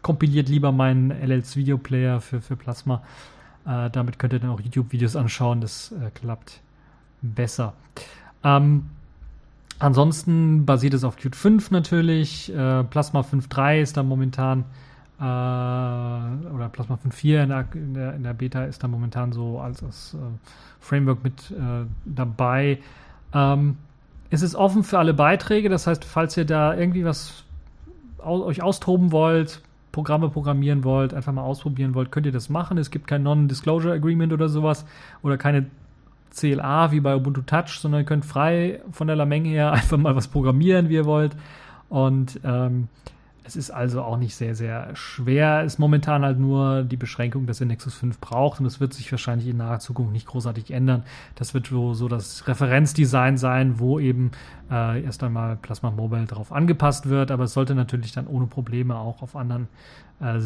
[0.03, 3.03] kompiliert lieber meinen LLs Videoplayer für, für Plasma.
[3.67, 5.61] Äh, damit könnt ihr dann auch YouTube-Videos anschauen.
[5.61, 6.61] Das äh, klappt
[7.23, 7.75] besser.
[8.45, 8.91] Ähm,
[9.79, 12.53] Ansonsten basiert es auf Qt 5 natürlich.
[12.53, 14.65] Äh, Plasma 5.3 ist da momentan,
[15.21, 19.61] äh, oder Plasma 5.4 in der, in, der, in der Beta ist da momentan so
[19.61, 20.19] als, als äh,
[20.81, 22.79] Framework mit äh, dabei.
[23.33, 23.77] Ähm,
[24.31, 27.45] es ist offen für alle Beiträge, das heißt, falls ihr da irgendwie was
[28.19, 29.63] au euch austoben wollt,
[29.93, 32.79] Programme programmieren wollt, einfach mal ausprobieren wollt, könnt ihr das machen.
[32.79, 34.85] Es gibt kein Non-Disclosure Agreement oder sowas
[35.23, 35.67] oder keine
[36.31, 40.17] CLA wie bei Ubuntu Touch, sondern ihr könnt frei von der Menge her einfach mal
[40.17, 41.37] was programmieren, wie ihr wollt.
[41.89, 42.89] Und ähm,
[43.49, 45.65] es ist also auch nicht sehr, sehr schwer.
[45.65, 49.11] Ist momentan halt nur die Beschränkung, dass ihr Nexus 5 braucht und das wird sich
[49.11, 51.05] wahrscheinlich in naher Zukunft nicht großartig ändern.
[51.35, 54.33] Das wird so, so das Referenzdesign sein, wo eben
[54.71, 58.97] äh, erst einmal Plasma Mobile darauf angepasst wird, aber es sollte natürlich dann ohne Probleme
[58.97, 59.69] auch auf anderen
[60.21, 60.39] äh,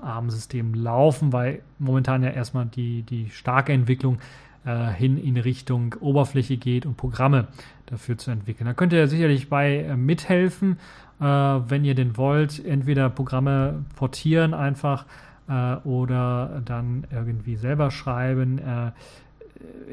[0.00, 4.18] ARM-Systemen laufen, weil momentan ja erstmal die, die starke Entwicklung
[4.64, 7.48] äh, hin in Richtung Oberfläche geht und Programme
[7.86, 8.66] dafür zu entwickeln.
[8.66, 10.78] Da könnt ihr sicherlich bei äh, mithelfen,
[11.20, 12.64] äh, wenn ihr denn wollt.
[12.64, 15.06] Entweder Programme portieren einfach
[15.48, 18.58] äh, oder dann irgendwie selber schreiben.
[18.58, 18.92] Äh,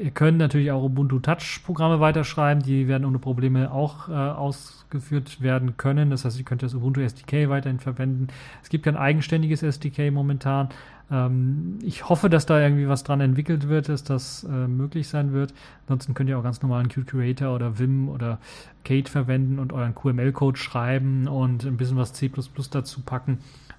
[0.02, 5.40] ihr könnt natürlich auch Ubuntu Touch Programme weiterschreiben, die werden ohne Probleme auch äh, ausgeführt
[5.40, 6.10] werden können.
[6.10, 8.28] Das heißt, ihr könnt das Ubuntu SDK weiterhin verwenden.
[8.62, 10.68] Es gibt kein eigenständiges SDK momentan,
[11.10, 15.32] ähm, ich hoffe, dass da irgendwie was dran entwickelt wird, dass das äh, möglich sein
[15.32, 15.52] wird.
[15.86, 18.38] Ansonsten könnt ihr auch ganz normalen Qt Creator oder Vim oder
[18.84, 22.30] Kate verwenden und euren QML-Code schreiben und ein bisschen was C
[22.70, 23.38] dazu packen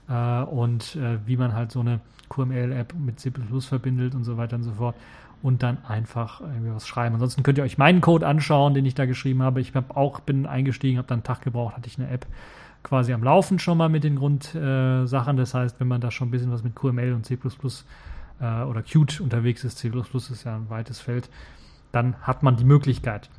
[0.10, 4.58] äh, und äh, wie man halt so eine QML-App mit C verbindet und so weiter
[4.58, 4.96] und so fort
[5.42, 7.16] und dann einfach irgendwie was schreiben.
[7.16, 9.60] Ansonsten könnt ihr euch meinen Code anschauen, den ich da geschrieben habe.
[9.60, 12.26] Ich habe auch bin eingestiegen, habe dann einen Tag gebraucht, hatte ich eine App
[12.84, 15.36] quasi am Laufen schon mal mit den Grundsachen.
[15.36, 17.38] Äh, das heißt, wenn man da schon ein bisschen was mit QML und C
[18.40, 21.30] äh, oder Qt unterwegs ist, C ist ja ein weites Feld,
[21.92, 23.30] dann hat man die Möglichkeit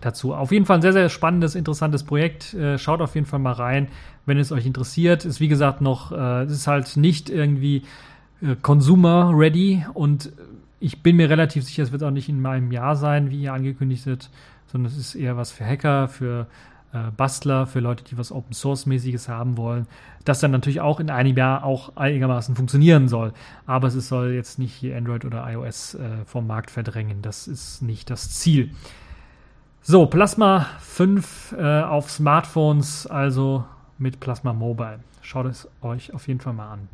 [0.00, 0.34] dazu.
[0.34, 2.54] Auf jeden Fall ein sehr, sehr spannendes, interessantes Projekt.
[2.54, 3.88] Äh, schaut auf jeden Fall mal rein,
[4.26, 5.24] wenn es euch interessiert.
[5.24, 7.82] Ist wie gesagt noch, äh, es ist halt nicht irgendwie
[8.42, 10.32] äh, Consumer ready und
[10.80, 13.54] ich bin mir relativ sicher, es wird auch nicht in meinem Jahr sein, wie hier
[13.54, 14.28] angekündigt wird,
[14.66, 16.44] sondern es ist eher was für Hacker, für äh,
[17.16, 19.86] Bastler, für Leute, die was Open Source mäßiges haben wollen,
[20.24, 23.32] das dann natürlich auch in einem Jahr auch einigermaßen funktionieren soll.
[23.66, 27.22] Aber es soll jetzt nicht hier Android oder iOS äh, vom Markt verdrängen.
[27.22, 28.70] Das ist nicht das Ziel.
[29.82, 33.64] So, Plasma 5 äh, auf Smartphones, also
[33.98, 35.00] mit Plasma Mobile.
[35.20, 36.88] Schaut es euch auf jeden Fall mal an.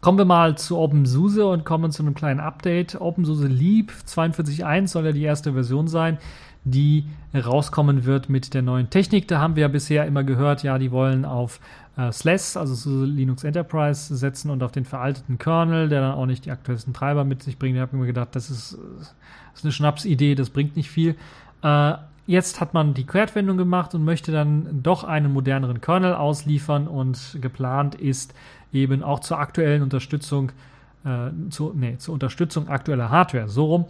[0.00, 3.00] Kommen wir mal zu OpenSUSE und kommen zu einem kleinen Update.
[3.00, 6.18] OpenSUSE Leap 42.1 soll ja die erste Version sein
[6.66, 9.28] die rauskommen wird mit der neuen Technik.
[9.28, 11.60] Da haben wir ja bisher immer gehört, ja, die wollen auf
[11.96, 16.26] äh, SLES, also so Linux Enterprise, setzen und auf den veralteten Kernel, der dann auch
[16.26, 17.76] nicht die aktuellsten Treiber mit sich bringt.
[17.76, 21.14] Ich habe mir gedacht, das ist, das ist eine Schnapsidee, das bringt nicht viel.
[21.62, 21.94] Äh,
[22.26, 27.38] jetzt hat man die Kehrtwendung gemacht und möchte dann doch einen moderneren Kernel ausliefern und
[27.40, 28.34] geplant ist
[28.72, 30.50] eben auch zur aktuellen Unterstützung,
[31.04, 33.84] äh, zu, nee, zur Unterstützung aktueller Hardware, so rum,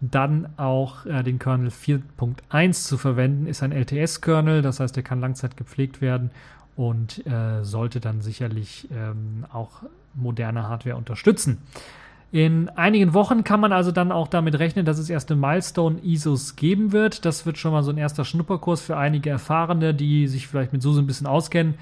[0.00, 5.20] dann auch äh, den Kernel 4.1 zu verwenden, ist ein LTS-Kernel, das heißt, der kann
[5.20, 6.30] langzeit gepflegt werden
[6.76, 9.82] und äh, sollte dann sicherlich ähm, auch
[10.14, 11.58] moderne Hardware unterstützen.
[12.32, 16.92] In einigen Wochen kann man also dann auch damit rechnen, dass es erste Milestone-ISOs geben
[16.92, 17.24] wird.
[17.24, 20.82] Das wird schon mal so ein erster Schnupperkurs für einige Erfahrene, die sich vielleicht mit
[20.82, 21.74] SUSE ein bisschen auskennen.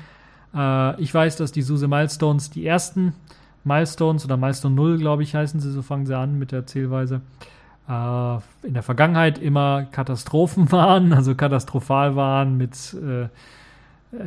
[0.55, 3.15] Äh, ich weiß, dass die SUSE Milestones die ersten
[3.65, 7.17] Milestones oder Milestone 0, glaube ich, heißen sie, so fangen sie an mit der Zählweise,
[7.17, 7.21] äh,
[7.87, 13.29] in der Vergangenheit immer Katastrophen waren, also katastrophal waren mit äh,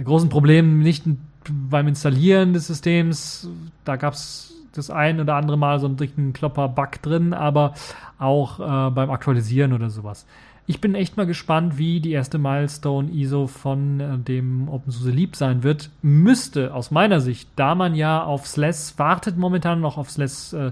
[0.04, 1.06] großen Problemen, nicht
[1.50, 3.50] beim Installieren des Systems.
[3.84, 7.74] Da gab es das ein oder andere Mal so einen dicken Klopper-Bug drin, aber
[8.20, 10.28] auch äh, beim Aktualisieren oder sowas.
[10.70, 15.38] Ich bin echt mal gespannt, wie die erste Milestone ISO von äh, dem OpenSUSE Leap
[15.38, 15.90] sein wird.
[16.02, 20.72] Müsste aus meiner Sicht, da man ja auf SLES wartet, momentan noch auf SLES äh,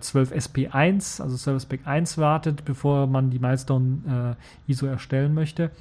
[0.00, 4.36] 12 äh, SP1, also Service Pack 1 wartet, bevor man die Milestone
[4.66, 5.72] äh, ISO erstellen möchte,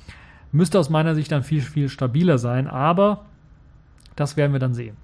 [0.52, 2.68] müsste aus meiner Sicht dann viel, viel stabiler sein.
[2.68, 3.24] Aber
[4.18, 4.98] das werden wir dann sehen.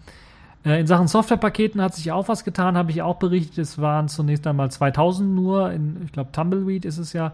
[0.66, 3.60] Äh, in Sachen Softwarepaketen hat sich auch was getan, habe ich auch berichtet.
[3.60, 7.32] Es waren zunächst einmal 2000 nur, in, ich glaube Tumbleweed ist es ja,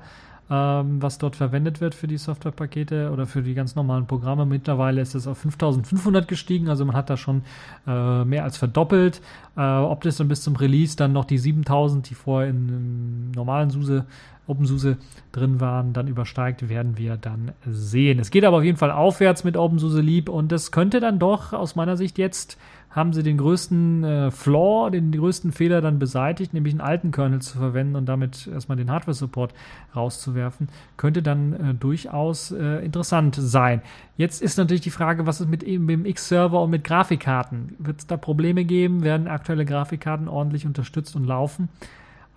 [0.50, 4.46] ähm, was dort verwendet wird für die Softwarepakete oder für die ganz normalen Programme.
[4.46, 7.44] Mittlerweile ist es auf 5500 gestiegen, also man hat da schon
[7.88, 9.22] äh, mehr als verdoppelt.
[9.56, 13.32] Äh, ob das dann bis zum Release dann noch die 7000, die vorher in, in
[13.32, 14.06] normalen SUSE
[14.50, 14.98] OpenSUSE
[15.32, 18.20] drin waren, dann übersteigt, werden wir dann sehen.
[18.20, 21.54] Es geht aber auf jeden Fall aufwärts mit OpenSUSE Leap und das könnte dann doch
[21.54, 22.58] aus meiner Sicht jetzt
[22.90, 27.40] haben sie den größten äh, Flaw, den, größten Fehler dann beseitigt, nämlich einen alten Kernel
[27.40, 29.54] zu verwenden und damit erstmal den Hardware-Support
[29.96, 33.82] rauszuwerfen, könnte dann äh, durchaus äh, interessant sein.
[34.18, 37.76] Jetzt ist natürlich die Frage, was ist mit, eben mit dem X-Server und mit Grafikkarten?
[37.78, 39.04] Wird es da Probleme geben?
[39.04, 41.70] Werden aktuelle Grafikkarten ordentlich unterstützt und laufen?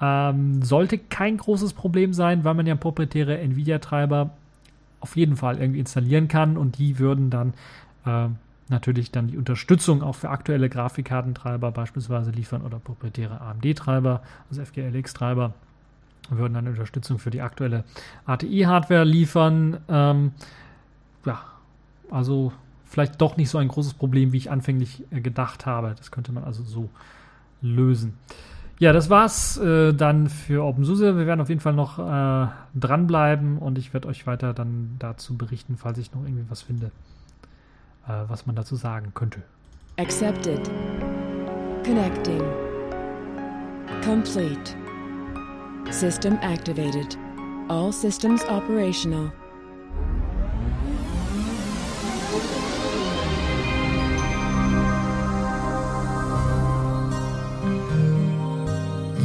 [0.02, 4.30] Ähm, sollte kein großes Problem sein, weil man ja proprietäre Nvidia-Treiber
[5.00, 7.54] auf jeden Fall irgendwie installieren kann und die würden dann
[8.04, 8.28] äh,
[8.68, 15.52] natürlich dann die Unterstützung auch für aktuelle Grafikkartentreiber beispielsweise liefern oder proprietäre AMD-Treiber, also FGLX-Treiber
[16.30, 17.84] würden dann Unterstützung für die aktuelle
[18.26, 19.78] ATI-Hardware liefern.
[19.88, 20.32] Ähm,
[21.24, 21.40] ja,
[22.10, 22.52] also
[22.84, 25.94] vielleicht doch nicht so ein großes Problem, wie ich anfänglich äh, gedacht habe.
[25.96, 26.90] Das könnte man also so
[27.60, 28.14] lösen.
[28.78, 31.16] Ja, das war's äh, dann für OpenSUSE.
[31.16, 35.36] Wir werden auf jeden Fall noch äh, dranbleiben und ich werde euch weiter dann dazu
[35.36, 36.90] berichten, falls ich noch irgendwie was finde.
[38.08, 39.42] Äh, was man dazu sagen könnte.
[39.96, 40.70] Accepted.
[41.84, 42.42] Connecting.
[44.04, 44.74] Complete.
[45.90, 47.16] System activated.
[47.68, 49.30] All systems operational.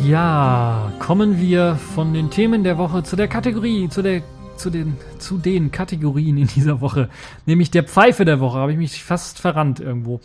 [0.05, 4.21] Ja, kommen wir von den Themen der Woche zu der Kategorie, zu der
[4.57, 7.09] zu den, zu den Kategorien in dieser Woche,
[7.45, 10.19] nämlich der Pfeife der Woche, habe ich mich fast verrannt irgendwo.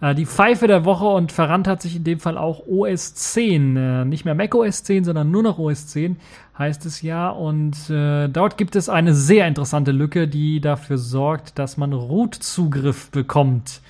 [0.00, 3.76] Äh, die Pfeife der Woche und verrannt hat sich in dem Fall auch OS 10,
[3.76, 6.16] äh, nicht mehr Mac OS 10, sondern nur noch OS 10
[6.58, 7.28] heißt es ja.
[7.28, 13.10] Und äh, dort gibt es eine sehr interessante Lücke, die dafür sorgt, dass man Root-Zugriff
[13.10, 13.80] bekommt.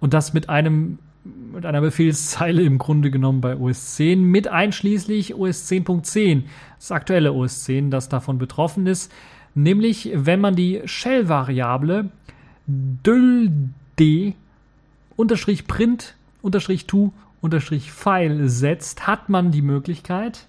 [0.00, 0.98] Und das mit einem
[1.52, 6.44] mit einer Befehlszeile im Grunde genommen bei OS 10 mit einschließlich OS 10.10,
[6.78, 9.12] das aktuelle OS 10, das davon betroffen ist,
[9.54, 12.10] nämlich wenn man die Shell-Variable
[12.66, 14.34] dld
[15.16, 20.46] unterstrich print unterstrich to unterstrich file setzt, hat man die Möglichkeit,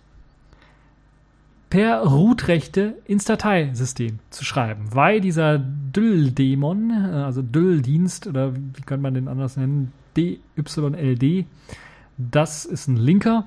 [1.69, 9.13] per Root-Rechte ins Dateisystem zu schreiben, weil dieser Dyll-Dämon, also Dyll-Dienst oder wie könnte man
[9.13, 11.45] den anders nennen, DYLD.
[12.17, 13.45] Das ist ein Linker.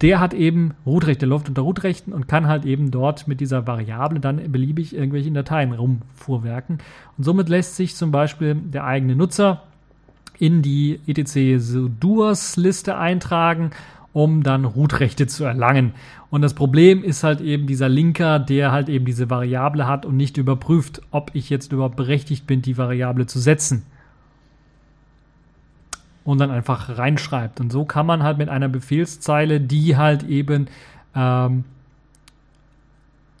[0.00, 4.20] Der hat eben Rootrechte, läuft unter Rootrechten und kann halt eben dort mit dieser Variable
[4.20, 6.78] dann beliebig irgendwelche Dateien rumfuhrwerken.
[7.16, 9.64] Und somit lässt sich zum Beispiel der eigene Nutzer
[10.38, 13.70] in die etc Sudoers Liste eintragen,
[14.12, 15.94] um dann Rootrechte zu erlangen.
[16.30, 20.16] Und das Problem ist halt eben dieser Linker, der halt eben diese Variable hat und
[20.16, 23.84] nicht überprüft, ob ich jetzt überhaupt berechtigt bin, die Variable zu setzen
[26.28, 27.58] und dann einfach reinschreibt.
[27.58, 30.66] Und so kann man halt mit einer Befehlszeile, die halt eben
[31.16, 31.64] ähm,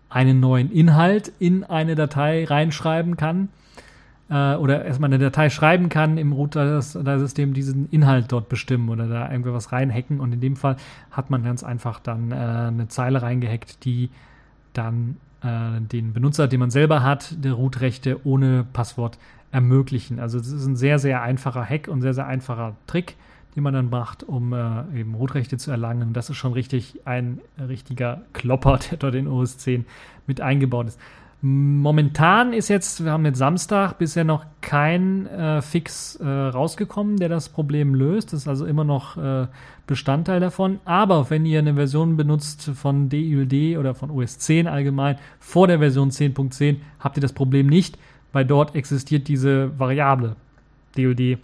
[0.08, 3.50] einen neuen Inhalt in eine Datei reinschreiben kann
[4.30, 9.30] äh, oder erstmal eine Datei schreiben kann im Router-System diesen Inhalt dort bestimmen oder da
[9.30, 10.18] irgendwie was reinhacken.
[10.18, 10.76] Und in dem Fall
[11.10, 14.08] hat man ganz einfach dann äh, eine Zeile reingehackt, die
[14.72, 19.18] dann äh, den Benutzer, den man selber hat, der Root-Rechte ohne Passwort
[19.50, 20.20] ermöglichen.
[20.20, 23.16] Also das ist ein sehr, sehr einfacher Hack und sehr, sehr einfacher Trick,
[23.56, 26.08] den man dann macht, um äh, eben Rootrechte zu erlangen.
[26.08, 29.86] Und das ist schon richtig ein richtiger Klopper, der dort in OS 10
[30.26, 31.00] mit eingebaut ist.
[31.40, 37.28] Momentan ist jetzt, wir haben jetzt Samstag, bisher noch kein äh, Fix äh, rausgekommen, der
[37.28, 38.32] das Problem löst.
[38.32, 39.46] Das ist also immer noch äh,
[39.86, 40.80] Bestandteil davon.
[40.84, 45.78] Aber wenn ihr eine Version benutzt von DULD oder von OS 10 allgemein vor der
[45.78, 47.98] Version 10.10, habt ihr das Problem nicht,
[48.32, 50.36] weil dort existiert diese Variable
[50.96, 51.38] DULD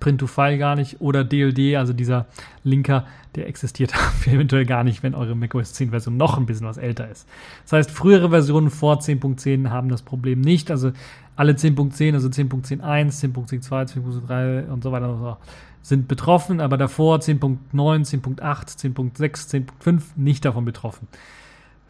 [0.00, 2.26] Print-to-File gar nicht oder DLD, also dieser
[2.64, 3.92] Linker, der existiert
[4.26, 7.28] eventuell gar nicht, wenn eure macOS 10 Version noch ein bisschen was älter ist.
[7.64, 10.92] Das heißt, frühere Versionen vor 10.10 haben das Problem nicht, also
[11.34, 15.38] alle 10.10, also 10.10.1, 10.10.2, 10.3 und so weiter und so fort
[15.82, 21.06] sind betroffen, aber davor 10.9, 10.8, 10.6, 10.5 nicht davon betroffen.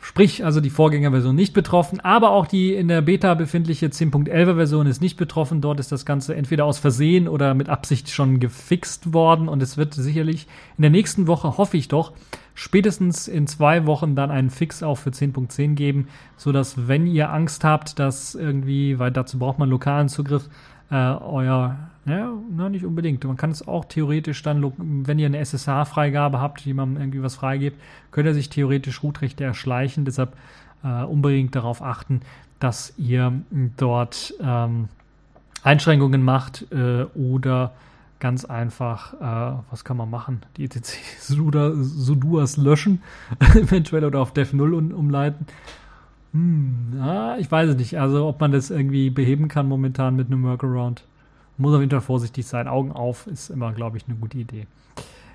[0.07, 4.87] Sprich, also die Vorgängerversion nicht betroffen, aber auch die in der Beta befindliche 10.11er Version
[4.87, 5.61] ist nicht betroffen.
[5.61, 9.77] Dort ist das Ganze entweder aus Versehen oder mit Absicht schon gefixt worden und es
[9.77, 10.47] wird sicherlich
[10.79, 12.13] in der nächsten Woche, hoffe ich doch,
[12.55, 17.65] spätestens in zwei Wochen dann einen Fix auch für 10.10 geben, sodass wenn ihr Angst
[17.65, 20.49] habt, dass irgendwie, weil dazu braucht man lokalen Zugriff,
[20.89, 23.25] äh, euer ja, na, nicht unbedingt.
[23.25, 27.81] Man kann es auch theoretisch dann, wenn ihr eine SSH-Freigabe habt, jemandem irgendwie was freigibt,
[28.13, 30.05] könnt ihr sich theoretisch Rootrechte erschleichen.
[30.05, 30.37] Deshalb
[30.85, 32.21] äh, unbedingt darauf achten,
[32.61, 33.33] dass ihr
[33.77, 34.89] dort ähm,
[35.65, 37.73] Einschränkungen macht äh, oder
[38.21, 40.43] ganz einfach, äh, was kann man machen?
[40.57, 43.03] Die etc-Suduas löschen,
[43.55, 45.47] eventuell oder auf Dev 0 um, umleiten.
[46.33, 47.99] Hm, ja, ich weiß es nicht.
[47.99, 51.03] Also, ob man das irgendwie beheben kann momentan mit einem Workaround.
[51.59, 52.69] Muss auf jeden Fall vorsichtig sein.
[52.69, 54.67] Augen auf ist immer, glaube ich, eine gute Idee.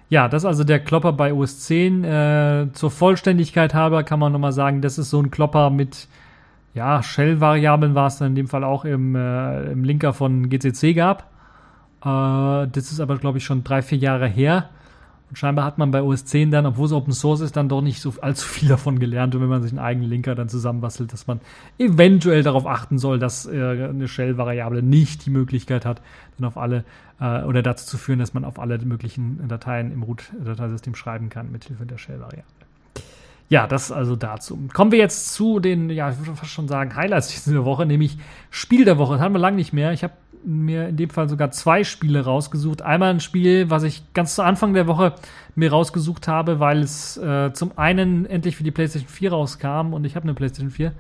[0.10, 2.04] Ja, das ist also der Klopper bei OS 10.
[2.04, 6.08] Äh, zur Vollständigkeit halber kann man nochmal sagen, das ist so ein Klopper mit,
[6.74, 10.94] ja, Shell-Variablen war es dann in dem Fall auch im, äh, im Linker von GCC
[10.94, 11.32] gab.
[12.04, 14.70] Äh, das ist aber, glaube ich, schon drei, vier Jahre her.
[15.32, 17.82] Und scheinbar hat man bei OS 10 dann, obwohl es Open Source ist, dann doch
[17.82, 19.34] nicht so allzu viel davon gelernt.
[19.34, 21.40] Und wenn man sich einen eigenen Linker dann zusammenbastelt, dass man
[21.80, 26.02] eventuell darauf achten soll, dass äh, eine Shell-Variable nicht die Möglichkeit hat,
[26.38, 26.84] dann auf alle
[27.22, 31.50] äh, oder dazu zu führen, dass man auf alle möglichen Dateien im Root-Dateisystem schreiben kann
[31.50, 32.44] mit Hilfe der Shell-Variable.
[33.48, 34.60] Ja, das also dazu.
[34.74, 38.18] Kommen wir jetzt zu den, ja, ich würde fast schon sagen, Highlights dieser Woche, nämlich
[38.50, 39.14] Spiel der Woche.
[39.14, 39.94] Das haben wir lange nicht mehr.
[39.94, 40.14] Ich habe
[40.46, 42.82] mir in dem Fall sogar zwei Spiele rausgesucht.
[42.82, 45.16] Einmal ein Spiel, was ich ganz zu Anfang der Woche
[45.56, 50.06] mir rausgesucht habe, weil es äh, zum einen endlich für die PlayStation 4 rauskam und
[50.06, 50.94] ich habe eine PlayStation 4,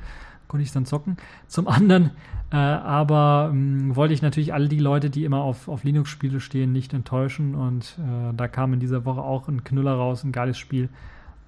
[0.47, 1.17] konnte ich dann zocken.
[1.47, 2.11] Zum anderen
[2.51, 6.73] äh, aber mh, wollte ich natürlich alle die Leute, die immer auf, auf Linux-Spiele stehen,
[6.73, 10.57] nicht enttäuschen und äh, da kam in dieser Woche auch ein Knüller raus, ein geiles
[10.57, 10.89] Spiel.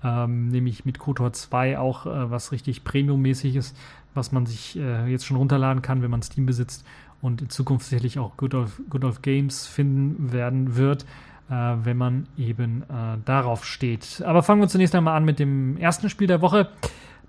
[0.02, 3.78] Ähm, nämlich mit KOTOR 2 auch äh, was richtig Premium-mäßig ist,
[4.14, 6.86] was man sich äh, jetzt schon runterladen kann, wenn man Steam besitzt
[7.24, 11.06] und in Zukunft sicherlich auch Good of, Good of Games finden werden wird,
[11.50, 14.22] äh, wenn man eben äh, darauf steht.
[14.26, 16.70] Aber fangen wir zunächst einmal an mit dem ersten Spiel der Woche.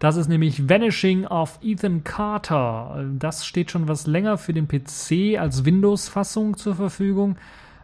[0.00, 3.04] Das ist nämlich Vanishing of Ethan Carter.
[3.18, 7.36] Das steht schon was länger für den PC als Windows-Fassung zur Verfügung.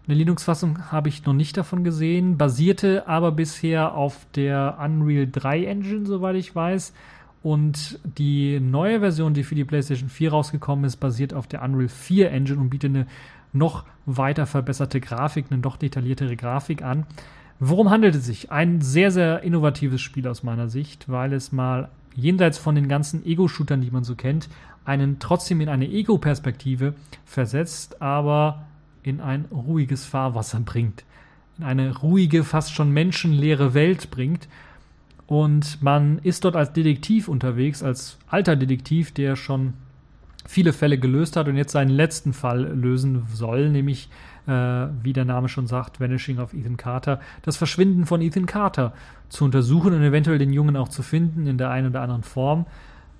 [0.08, 5.64] Eine Linux-Fassung habe ich noch nicht davon gesehen, basierte aber bisher auf der Unreal 3
[5.64, 6.92] Engine, soweit ich weiß.
[7.42, 11.88] Und die neue Version, die für die PlayStation 4 rausgekommen ist, basiert auf der Unreal
[11.88, 13.06] 4 Engine und bietet eine
[13.52, 17.06] noch weiter verbesserte Grafik, eine noch detailliertere Grafik an.
[17.58, 18.52] Worum handelt es sich?
[18.52, 23.24] Ein sehr, sehr innovatives Spiel aus meiner Sicht, weil es mal jenseits von den ganzen
[23.24, 24.48] Ego-Shootern, die man so kennt,
[24.84, 28.66] einen trotzdem in eine Ego-Perspektive versetzt, aber
[29.02, 31.04] in ein ruhiges Fahrwasser bringt.
[31.58, 34.48] In eine ruhige, fast schon menschenleere Welt bringt
[35.30, 39.74] und man ist dort als Detektiv unterwegs, als alter Detektiv, der schon
[40.44, 44.08] viele Fälle gelöst hat und jetzt seinen letzten Fall lösen soll, nämlich,
[44.48, 44.50] äh,
[45.04, 48.92] wie der Name schon sagt, Vanishing of Ethan Carter, das Verschwinden von Ethan Carter
[49.28, 52.66] zu untersuchen und eventuell den Jungen auch zu finden in der einen oder anderen Form.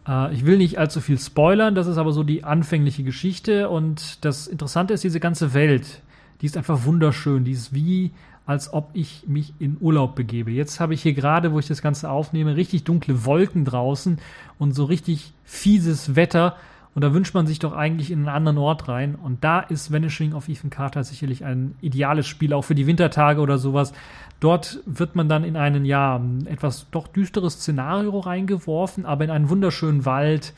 [0.05, 4.25] Äh, ich will nicht allzu viel spoilern, das ist aber so die anfängliche Geschichte und
[4.25, 6.03] das Interessante ist diese ganze Welt.
[6.41, 8.11] Die ist einfach wunderschön, die ist wie
[8.51, 10.51] als ob ich mich in Urlaub begebe.
[10.51, 14.18] Jetzt habe ich hier gerade, wo ich das Ganze aufnehme, richtig dunkle Wolken draußen
[14.59, 16.57] und so richtig fieses Wetter.
[16.96, 19.14] Und da wünscht man sich doch eigentlich in einen anderen Ort rein.
[19.14, 23.40] Und da ist Vanishing of Ethan Carter sicherlich ein ideales Spiel, auch für die Wintertage
[23.40, 23.92] oder sowas.
[24.40, 29.48] Dort wird man dann in einen, ja, etwas doch düsteres Szenario reingeworfen, aber in einen
[29.48, 30.55] wunderschönen Wald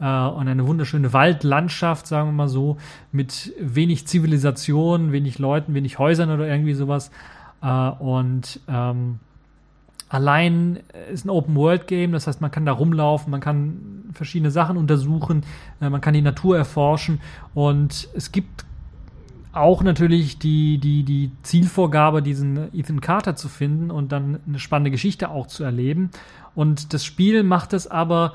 [0.00, 2.76] äh, und eine wunderschöne Waldlandschaft, sagen wir mal so,
[3.12, 7.10] mit wenig Zivilisation, wenig Leuten, wenig Häusern oder irgendwie sowas.
[7.62, 9.20] Äh, und ähm,
[10.08, 10.80] allein
[11.12, 15.44] ist ein Open-World-Game, das heißt, man kann da rumlaufen, man kann verschiedene Sachen untersuchen,
[15.80, 17.20] äh, man kann die Natur erforschen
[17.54, 18.64] und es gibt
[19.52, 24.90] auch natürlich die, die, die Zielvorgabe, diesen Ethan Carter zu finden und dann eine spannende
[24.90, 26.10] Geschichte auch zu erleben.
[26.54, 28.34] Und das Spiel macht es aber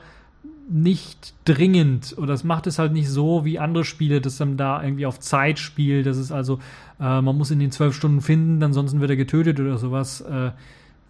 [0.72, 4.82] nicht dringend oder es macht es halt nicht so wie andere Spiele, dass dann da
[4.82, 6.06] irgendwie auf Zeit spielt.
[6.06, 6.60] Das ist also,
[7.00, 10.22] äh, man muss in den zwölf Stunden finden, ansonsten wird er getötet oder sowas.
[10.22, 10.52] Äh,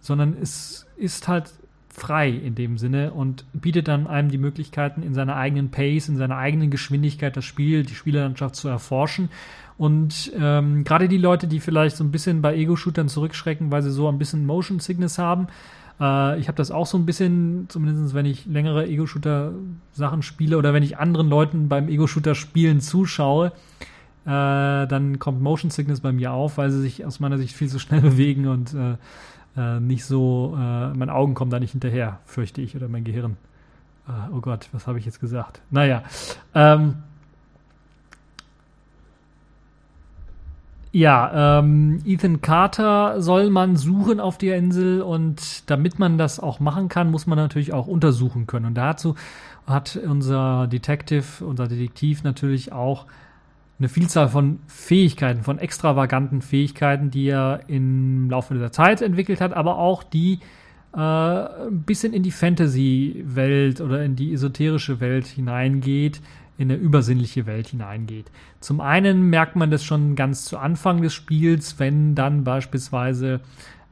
[0.00, 1.52] sondern es ist halt
[1.88, 6.16] frei in dem Sinne und bietet dann einem die Möglichkeiten, in seiner eigenen Pace, in
[6.16, 9.28] seiner eigenen Geschwindigkeit das Spiel, die Spielerlandschaft zu erforschen.
[9.78, 13.90] Und ähm, gerade die Leute, die vielleicht so ein bisschen bei Ego-Shootern zurückschrecken, weil sie
[13.90, 15.48] so ein bisschen Motion Sickness haben,
[16.02, 20.74] äh, ich habe das auch so ein bisschen, zumindest wenn ich längere Ego-Shooter-Sachen spiele oder
[20.74, 23.52] wenn ich anderen Leuten beim Ego-Shooter-Spielen zuschaue,
[24.24, 27.68] äh, dann kommt Motion Sickness bei mir auf, weil sie sich aus meiner Sicht viel
[27.68, 28.96] zu schnell bewegen und äh,
[29.56, 33.36] äh, nicht so, äh, meine Augen kommen da nicht hinterher, fürchte ich, oder mein Gehirn.
[34.34, 35.62] Oh Gott, was habe ich jetzt gesagt?
[35.70, 36.02] Naja,
[36.56, 36.96] ähm,
[40.94, 46.60] Ja, ähm, Ethan Carter soll man suchen auf der Insel und damit man das auch
[46.60, 48.66] machen kann, muss man natürlich auch untersuchen können.
[48.66, 49.14] Und dazu
[49.66, 53.06] hat unser Detective, unser Detektiv natürlich auch
[53.78, 59.54] eine Vielzahl von Fähigkeiten, von extravaganten Fähigkeiten, die er im Laufe der Zeit entwickelt hat,
[59.54, 60.40] aber auch die
[60.94, 66.20] äh, ein bisschen in die Fantasy-Welt oder in die esoterische Welt hineingeht,
[66.62, 68.30] in eine übersinnliche Welt hineingeht.
[68.60, 73.40] Zum einen merkt man das schon ganz zu Anfang des Spiels, wenn dann beispielsweise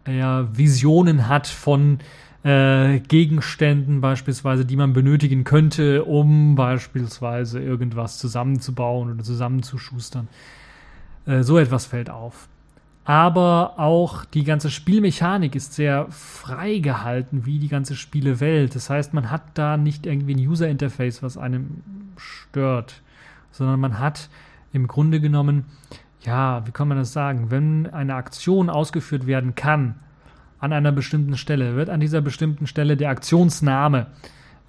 [0.04, 1.98] er Visionen hat von
[2.42, 10.28] äh, Gegenständen beispielsweise, die man benötigen könnte, um beispielsweise irgendwas zusammenzubauen oder zusammenzuschustern.
[11.26, 12.48] Äh, so etwas fällt auf.
[13.04, 18.74] Aber auch die ganze Spielmechanik ist sehr frei gehalten, wie die ganze Spielewelt.
[18.74, 21.82] Das heißt, man hat da nicht irgendwie ein User-Interface, was einem
[22.20, 23.02] stört,
[23.50, 24.28] sondern man hat
[24.72, 25.64] im Grunde genommen,
[26.22, 29.96] ja, wie kann man das sagen, wenn eine Aktion ausgeführt werden kann
[30.58, 34.06] an einer bestimmten Stelle, wird an dieser bestimmten Stelle der Aktionsname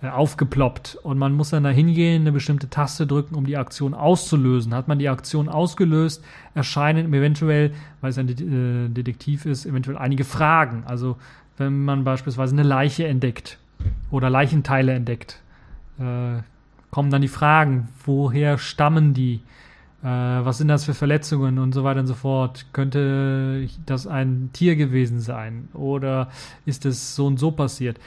[0.02, 3.94] äh, aufgeploppt und man muss dann da hingehen, eine bestimmte Taste drücken, um die Aktion
[3.94, 4.74] auszulösen.
[4.74, 6.24] Hat man die Aktion ausgelöst,
[6.56, 10.84] erscheinen eventuell, weil es ein äh, Detektiv ist, eventuell einige Fragen.
[10.88, 11.18] Also
[11.58, 13.60] wenn man beispielsweise eine Leiche entdeckt
[14.10, 15.42] oder Leichenteile entdeckt,
[16.00, 16.42] äh,
[16.92, 19.42] kommen dann die Fragen, woher stammen die,
[20.04, 22.66] äh, was sind das für Verletzungen und so weiter und so fort.
[22.74, 26.30] Könnte das ein Tier gewesen sein oder
[26.66, 28.00] ist es so und so passiert?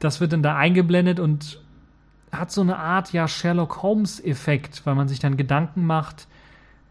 [0.00, 1.60] Das wird dann da eingeblendet und
[2.32, 6.26] hat so eine Art ja Sherlock Holmes Effekt, weil man sich dann Gedanken macht,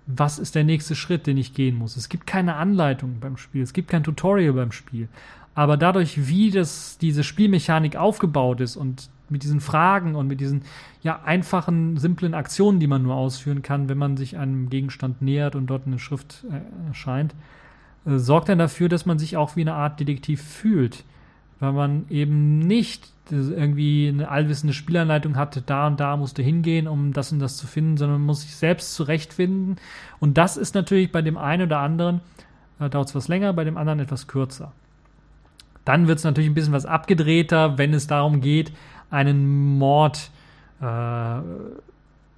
[0.06, 1.96] was ist der nächste Schritt, den ich gehen muss.
[1.96, 5.08] Es gibt keine Anleitung beim Spiel, es gibt kein Tutorial beim Spiel.
[5.54, 10.64] Aber dadurch, wie das, diese Spielmechanik aufgebaut ist und mit diesen Fragen und mit diesen
[11.02, 15.56] ja einfachen, simplen Aktionen, die man nur ausführen kann, wenn man sich einem Gegenstand nähert
[15.56, 17.36] und dort eine Schrift äh, erscheint,
[18.06, 21.04] äh, sorgt dann dafür, dass man sich auch wie eine Art Detektiv fühlt.
[21.60, 26.88] Weil man eben nicht irgendwie eine allwissende Spielanleitung hat, da und da musst du hingehen,
[26.88, 29.78] um das und das zu finden, sondern man muss sich selbst zurechtfinden.
[30.20, 32.22] Und das ist natürlich bei dem einen oder anderen,
[32.80, 34.72] äh, dauert es was länger, bei dem anderen etwas kürzer.
[35.86, 38.72] Dann wird es natürlich ein bisschen was abgedrehter, wenn es darum geht,
[39.10, 40.32] einen Mord
[40.82, 41.40] äh,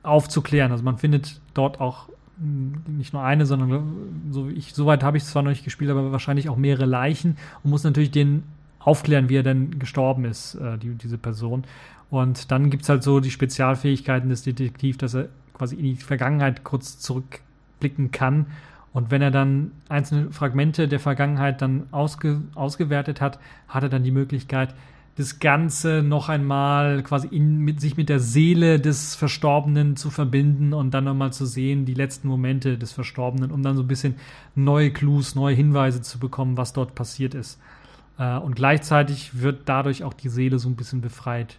[0.04, 0.72] aufzuklären.
[0.72, 2.10] Also man findet dort auch
[2.40, 3.94] hm, nicht nur eine, sondern
[4.32, 7.38] so ich, soweit habe ich es zwar noch nicht gespielt, aber wahrscheinlich auch mehrere Leichen
[7.64, 8.44] und muss natürlich den
[8.80, 11.64] aufklären, wie er denn gestorben ist, äh, die, diese Person.
[12.10, 15.96] Und dann gibt es halt so die Spezialfähigkeiten des Detektivs, dass er quasi in die
[15.96, 18.48] Vergangenheit kurz zurückblicken kann.
[18.94, 24.04] Und wenn er dann einzelne Fragmente der Vergangenheit dann ausge, ausgewertet hat, hat er dann
[24.04, 24.76] die Möglichkeit,
[25.18, 30.74] das Ganze noch einmal quasi in, mit, sich mit der Seele des Verstorbenen zu verbinden
[30.74, 34.16] und dann nochmal zu sehen, die letzten Momente des Verstorbenen, um dann so ein bisschen
[34.56, 37.60] neue Clues, neue Hinweise zu bekommen, was dort passiert ist.
[38.18, 41.58] Äh, und gleichzeitig wird dadurch auch die Seele so ein bisschen befreit.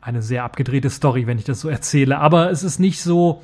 [0.00, 2.18] Eine sehr abgedrehte Story, wenn ich das so erzähle.
[2.18, 3.42] Aber es ist nicht so,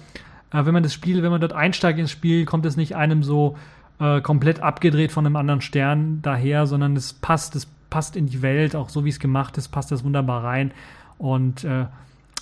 [0.52, 3.24] äh, wenn man das Spiel, wenn man dort einsteigt ins Spiel, kommt es nicht einem
[3.24, 3.56] so
[3.98, 8.42] äh, komplett abgedreht von einem anderen Stern daher, sondern es passt, es passt in die
[8.42, 10.72] Welt, auch so wie es gemacht ist, passt das wunderbar rein.
[11.18, 11.86] Und äh,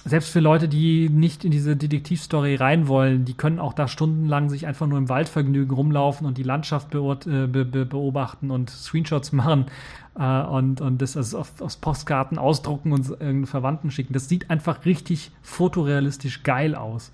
[0.06, 4.48] selbst für Leute, die nicht in diese Detektivstory rein wollen, die können auch da stundenlang
[4.48, 9.32] sich einfach nur im Waldvergnügen rumlaufen und die Landschaft äh, be be beobachten und Screenshots
[9.32, 9.66] machen
[10.16, 14.12] äh, und, und das also auf, aus Postkarten ausdrucken und irgendeinen Verwandten schicken.
[14.12, 17.10] Das sieht einfach richtig fotorealistisch geil aus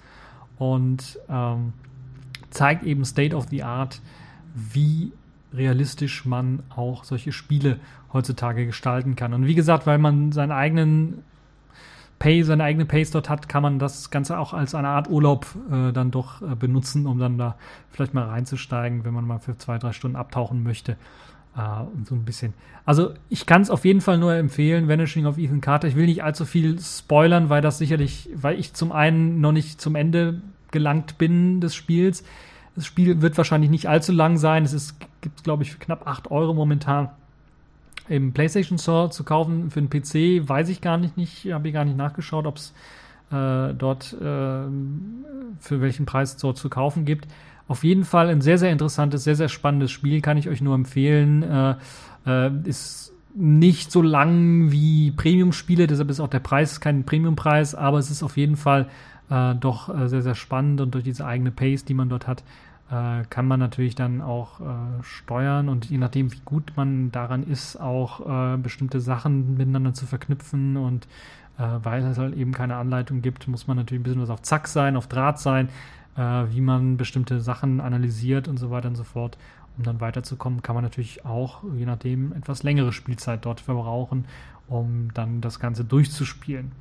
[0.59, 1.72] und ähm,
[2.51, 4.03] zeigt eben State of the Art,
[4.55, 5.12] wie
[5.55, 7.79] realistisch man auch solche Spiele
[8.13, 9.35] heutzutage gestalten kann.
[9.35, 11.25] Und wie gesagt, weil man seinen eigenen
[12.19, 15.47] Pay, seine eigene Pace dort hat, kann man das Ganze auch als eine Art Urlaub
[15.73, 17.57] äh, dann doch äh, benutzen, um dann da
[17.91, 20.97] vielleicht mal reinzusteigen, wenn man mal für zwei, drei Stunden abtauchen möchte.
[21.55, 22.55] Uh, und so ein bisschen.
[22.87, 25.87] Also ich kann es auf jeden Fall nur empfehlen, Vanishing of Ethan Carter.
[25.87, 29.79] Ich will nicht allzu viel spoilern, weil das sicherlich, weil ich zum einen noch nicht
[29.79, 30.41] zum Ende
[30.71, 32.25] gelangt bin des Spiels.
[32.75, 34.64] Das Spiel wird wahrscheinlich nicht allzu lang sein.
[34.64, 37.11] Es gibt es, glaube ich, für knapp 8 Euro momentan
[38.09, 39.70] im PlayStation Store zu kaufen.
[39.70, 42.73] Für den PC weiß ich gar nicht, nicht habe ich gar nicht nachgeschaut, ob es
[43.31, 44.25] äh, dort äh,
[45.61, 47.29] für welchen Preis dort zu kaufen gibt.
[47.68, 50.75] Auf jeden Fall ein sehr, sehr interessantes, sehr, sehr spannendes Spiel, kann ich euch nur
[50.75, 51.43] empfehlen.
[51.43, 51.75] Äh,
[52.27, 57.99] äh, ist nicht so lang wie Premium-Spiele, deshalb ist auch der Preis kein Premium-Preis, aber
[57.99, 58.89] es ist auf jeden Fall
[59.33, 62.43] äh, doch äh, sehr, sehr spannend und durch diese eigene Pace, die man dort hat,
[62.91, 64.64] äh, kann man natürlich dann auch äh,
[65.03, 68.20] steuern und je nachdem, wie gut man daran ist, auch
[68.59, 71.07] bestimmte Sachen miteinander zu verknüpfen und
[71.59, 74.66] weil es halt eben keine Anleitung gibt, muss man natürlich ein bisschen was auf Zack
[74.66, 75.68] sein, auf Draht sein
[76.16, 79.39] äh, wie man bestimmte Sachen analysiert und so weiter und so fort.
[79.78, 84.26] Um dann weiterzukommen, kann man natürlich auch, je nachdem, etwas längere Spielzeit dort verbrauchen,
[84.68, 86.72] um dann das Ganze durchzuspielen.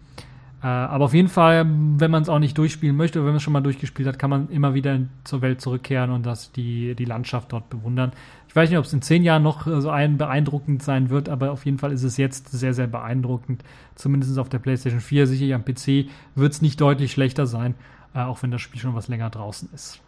[0.63, 3.37] Äh, aber auf jeden Fall, wenn man es auch nicht durchspielen möchte oder wenn man
[3.37, 6.95] es schon mal durchgespielt hat, kann man immer wieder zur Welt zurückkehren und das, die,
[6.95, 8.11] die Landschaft dort bewundern.
[8.47, 11.51] Ich weiß nicht, ob es in zehn Jahren noch so ein beeindruckend sein wird, aber
[11.51, 13.63] auf jeden Fall ist es jetzt sehr, sehr beeindruckend.
[13.95, 15.27] Zumindest auf der PlayStation 4.
[15.27, 17.75] Sicherlich am PC wird es nicht deutlich schlechter sein
[18.13, 19.99] äh, auch wenn das Spiel schon was länger draußen ist.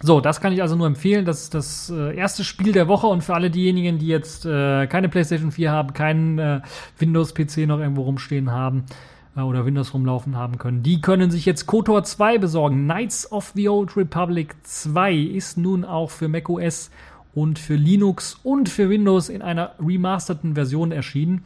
[0.00, 1.24] So, das kann ich also nur empfehlen.
[1.24, 4.86] Das ist das äh, erste Spiel der Woche und für alle diejenigen, die jetzt äh,
[4.86, 6.60] keine PlayStation 4 haben, keinen äh,
[6.98, 11.66] Windows-PC noch irgendwo rumstehen haben äh, oder Windows rumlaufen haben können, die können sich jetzt
[11.66, 12.84] KOTOR 2 besorgen.
[12.84, 16.90] Knights of the Old Republic 2 ist nun auch für macOS
[17.34, 21.44] und für Linux und für Windows in einer remasterten Version erschienen.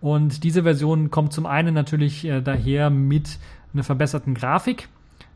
[0.00, 3.38] Und diese Version kommt zum einen natürlich äh, daher mit
[3.72, 4.88] einer verbesserten Grafik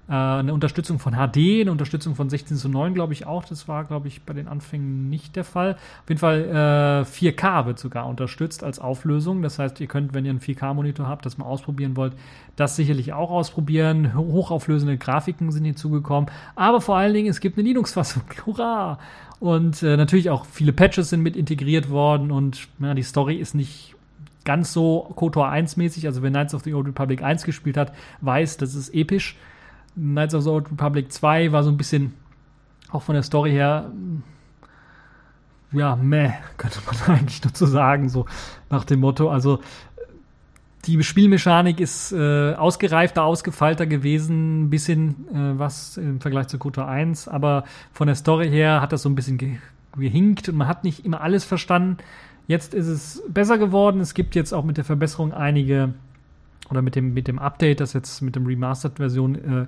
[0.09, 3.45] äh, eine Unterstützung von HD, eine Unterstützung von 16 zu 9, glaube ich auch.
[3.45, 5.75] Das war, glaube ich, bei den Anfängen nicht der Fall.
[6.03, 9.41] Auf jeden Fall äh, 4K wird sogar unterstützt als Auflösung.
[9.43, 12.13] Das heißt, ihr könnt, wenn ihr einen 4K-Monitor habt, das mal ausprobieren wollt,
[12.57, 14.15] das sicherlich auch ausprobieren.
[14.15, 16.31] Hochauflösende Grafiken sind hinzugekommen.
[16.55, 18.23] Aber vor allen Dingen, es gibt eine Linux-Fassung.
[18.47, 18.99] Hurra!
[19.41, 23.55] Und äh, natürlich auch viele Patches sind mit integriert worden und ja, die Story ist
[23.55, 23.95] nicht
[24.45, 26.07] ganz so KOTOR 1 mäßig.
[26.07, 29.37] Also wer Knights of the Old Republic 1 gespielt hat, weiß, das ist episch.
[29.97, 32.15] Knights of the Old Republic 2 war so ein bisschen,
[32.91, 33.91] auch von der Story her,
[35.73, 38.27] ja, meh, könnte man eigentlich dazu sagen, so
[38.71, 39.31] nach dem Motto.
[39.31, 39.61] Also
[40.87, 46.87] die Spielmechanik ist äh, ausgereifter, ausgefeilter gewesen, ein bisschen äh, was im Vergleich zu Kotor
[46.87, 49.57] 1, aber von der Story her hat das so ein bisschen ge
[49.97, 51.99] gehinkt und man hat nicht immer alles verstanden.
[52.49, 54.01] Jetzt ist es besser geworden.
[54.01, 55.95] Es gibt jetzt auch mit der Verbesserung einige
[56.75, 59.67] oder mit dem, mit dem Update, das jetzt mit dem Remastered-Version äh,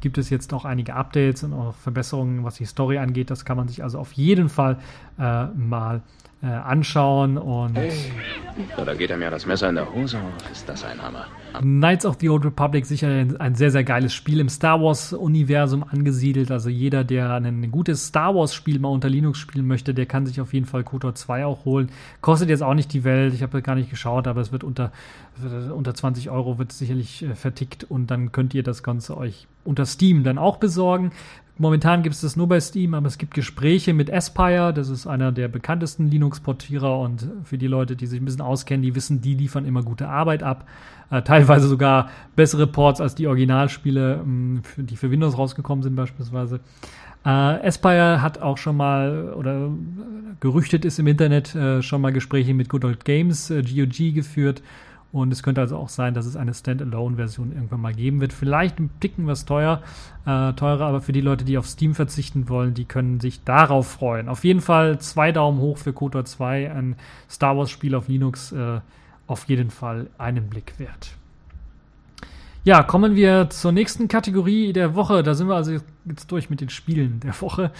[0.00, 3.30] gibt es jetzt auch einige Updates und auch Verbesserungen, was die Story angeht.
[3.30, 4.78] Das kann man sich also auf jeden Fall
[5.18, 6.02] äh, mal
[6.44, 7.76] äh, anschauen und.
[7.76, 7.90] Hey.
[8.76, 10.18] So, da geht er mir das Messer in der Hose.
[10.52, 11.26] Ist das ein Hammer?
[11.60, 15.84] Knights of the Old Republic sicher ein, ein sehr, sehr geiles Spiel im Star Wars-Universum
[15.84, 16.50] angesiedelt.
[16.50, 20.40] Also jeder, der ein gutes Star Wars-Spiel mal unter Linux spielen möchte, der kann sich
[20.40, 21.90] auf jeden Fall KOTOR 2 auch holen.
[22.20, 24.92] Kostet jetzt auch nicht die Welt, ich habe gar nicht geschaut, aber es wird unter,
[25.74, 29.86] unter 20 Euro wird sicherlich äh, vertickt und dann könnt ihr das Ganze euch unter
[29.86, 31.12] Steam dann auch besorgen.
[31.56, 35.06] Momentan gibt es das nur bei Steam, aber es gibt Gespräche mit Aspire, das ist
[35.06, 39.20] einer der bekanntesten Linux-Portierer und für die Leute, die sich ein bisschen auskennen, die wissen,
[39.20, 40.66] die liefern immer gute Arbeit ab.
[41.10, 45.94] Äh, teilweise sogar bessere Ports als die Originalspiele, mh, für, die für Windows rausgekommen sind
[45.94, 46.58] beispielsweise.
[47.24, 49.70] Äh, Aspire hat auch schon mal, oder
[50.40, 54.60] gerüchtet ist im Internet, äh, schon mal Gespräche mit Good Old Games, äh, GOG geführt
[55.14, 58.32] und es könnte also auch sein, dass es eine Standalone-Version irgendwann mal geben wird.
[58.32, 59.80] Vielleicht ein Ticken was teuer,
[60.26, 63.86] äh, teurer, aber für die Leute, die auf Steam verzichten wollen, die können sich darauf
[63.86, 64.28] freuen.
[64.28, 66.96] Auf jeden Fall zwei Daumen hoch für KOTOR 2, ein
[67.30, 68.80] Star Wars-Spiel auf Linux, äh,
[69.28, 71.12] auf jeden Fall einen Blick wert.
[72.64, 75.22] Ja, kommen wir zur nächsten Kategorie der Woche.
[75.22, 77.70] Da sind wir also jetzt durch mit den Spielen der Woche.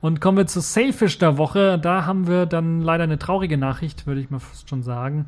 [0.00, 1.78] Und kommen wir zur Sailfish der Woche.
[1.78, 5.26] Da haben wir dann leider eine traurige Nachricht, würde ich mal fast schon sagen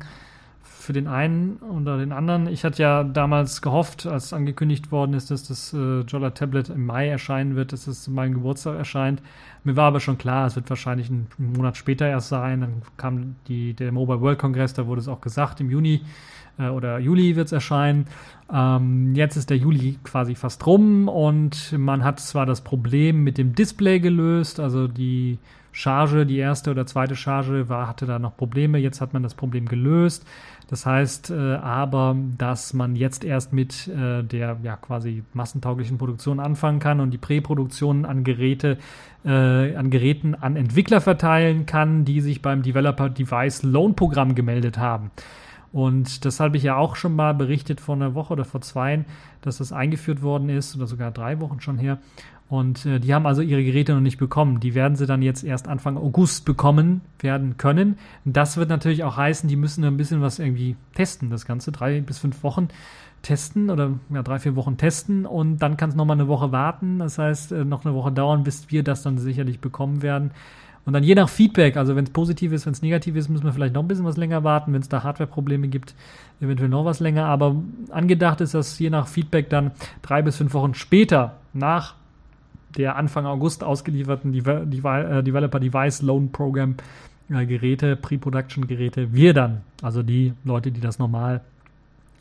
[0.83, 2.47] für den einen oder den anderen.
[2.47, 6.85] Ich hatte ja damals gehofft, als angekündigt worden ist, dass das äh, Jolla Tablet im
[6.85, 9.21] Mai erscheinen wird, dass es zu meinem Geburtstag erscheint.
[9.63, 12.61] Mir war aber schon klar, es wird wahrscheinlich einen Monat später erst sein.
[12.61, 16.01] Dann kam die, der Mobile World Congress, da wurde es auch gesagt, im Juni
[16.59, 18.07] äh, oder Juli wird es erscheinen.
[18.51, 23.37] Ähm, jetzt ist der Juli quasi fast rum und man hat zwar das Problem mit
[23.37, 25.39] dem Display gelöst, also die
[25.73, 28.77] Charge, die erste oder zweite Charge war, hatte da noch Probleme.
[28.77, 30.25] Jetzt hat man das Problem gelöst.
[30.73, 36.39] Das heißt äh, aber, dass man jetzt erst mit äh, der ja quasi massentauglichen Produktion
[36.39, 38.79] anfangen kann und die Präproduktion an Geräte,
[39.23, 44.79] äh, an Geräten an Entwickler verteilen kann, die sich beim Developer Device Loan Programm gemeldet
[44.79, 45.11] haben.
[45.71, 49.05] Und das habe ich ja auch schon mal berichtet vor einer Woche oder vor zwei,
[49.41, 51.99] dass das eingeführt worden ist oder sogar drei Wochen schon her.
[52.49, 54.59] Und äh, die haben also ihre Geräte noch nicht bekommen.
[54.59, 57.97] Die werden sie dann jetzt erst Anfang August bekommen werden können.
[58.25, 61.71] Das wird natürlich auch heißen, die müssen ein bisschen was irgendwie testen, das Ganze.
[61.71, 62.67] Drei bis fünf Wochen
[63.23, 66.99] testen oder ja, drei, vier Wochen testen und dann kann es nochmal eine Woche warten.
[66.99, 70.31] Das heißt, äh, noch eine Woche dauern, bis wir das dann sicherlich bekommen werden.
[70.85, 73.45] Und dann je nach Feedback, also wenn es positiv ist, wenn es negativ ist, müssen
[73.45, 74.73] wir vielleicht noch ein bisschen was länger warten.
[74.73, 75.95] Wenn es da Hardware-Probleme gibt,
[76.41, 77.25] eventuell noch was länger.
[77.25, 77.55] Aber
[77.89, 79.71] angedacht ist, dass je nach Feedback dann
[80.01, 81.95] drei bis fünf Wochen später nach
[82.77, 86.75] der Anfang August ausgelieferten Deve Deve äh, Developer Device Loan Program
[87.29, 91.41] äh, Geräte, Pre-Production Geräte, wir dann, also die Leute, die das normal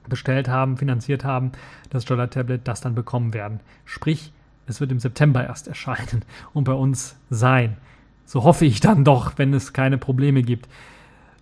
[0.09, 1.53] bestellt haben, finanziert haben,
[1.91, 3.61] das Jolla Tablet, das dann bekommen werden.
[3.85, 4.33] Sprich,
[4.67, 7.77] es wird im September erst erscheinen und bei uns sein.
[8.25, 10.69] So hoffe ich dann doch, wenn es keine Probleme gibt.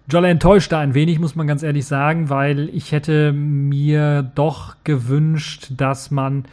[0.08, 4.76] Jolla enttäuscht da ein wenig, muss man ganz ehrlich sagen, weil ich hätte mir doch
[4.82, 6.46] gewünscht, dass man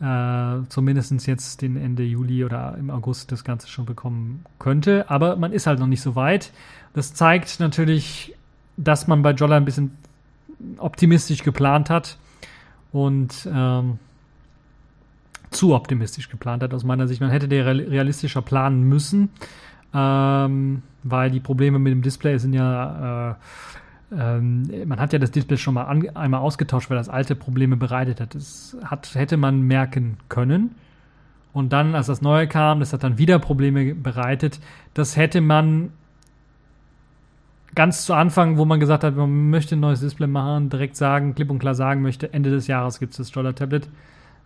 [0.00, 5.08] äh, zumindest jetzt den Ende Juli oder im August das Ganze schon bekommen könnte.
[5.08, 6.52] Aber man ist halt noch nicht so weit.
[6.92, 8.34] Das zeigt natürlich,
[8.76, 9.92] dass man bei Jolla ein bisschen
[10.78, 12.18] optimistisch geplant hat
[12.92, 13.98] und ähm,
[15.50, 17.20] zu optimistisch geplant hat aus meiner Sicht.
[17.20, 19.30] Man hätte der realistischer planen müssen,
[19.94, 23.34] ähm, weil die Probleme mit dem Display sind ja, äh,
[24.12, 27.76] ähm, man hat ja das Display schon mal an, einmal ausgetauscht, weil das alte Probleme
[27.76, 28.34] bereitet hat.
[28.34, 30.74] Das hat, hätte man merken können.
[31.52, 34.60] Und dann, als das neue kam, das hat dann wieder Probleme bereitet.
[34.94, 35.90] Das hätte man
[37.74, 41.34] ganz zu Anfang, wo man gesagt hat, man möchte ein neues Display machen, direkt sagen,
[41.34, 43.88] klipp und klar sagen möchte, Ende des Jahres gibt es das Dollar Tablet.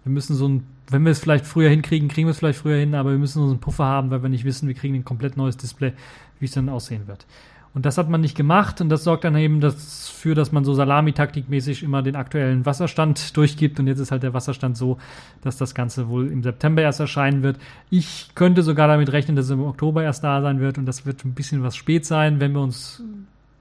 [0.05, 2.79] Wir müssen so ein, wenn wir es vielleicht früher hinkriegen, kriegen wir es vielleicht früher
[2.79, 5.05] hin, aber wir müssen so einen Puffer haben, weil wir nicht wissen, wir kriegen ein
[5.05, 5.93] komplett neues Display,
[6.39, 7.27] wie es dann aussehen wird.
[7.73, 10.75] Und das hat man nicht gemacht und das sorgt dann eben dafür, dass man so
[10.75, 14.99] Salami-Taktikmäßig immer den aktuellen Wasserstand durchgibt und jetzt ist halt der Wasserstand so,
[15.43, 17.59] dass das Ganze wohl im September erst erscheinen wird.
[17.89, 21.07] Ich könnte sogar damit rechnen, dass es im Oktober erst da sein wird und das
[21.07, 23.05] wird ein bisschen was spät sein, wenn wir uns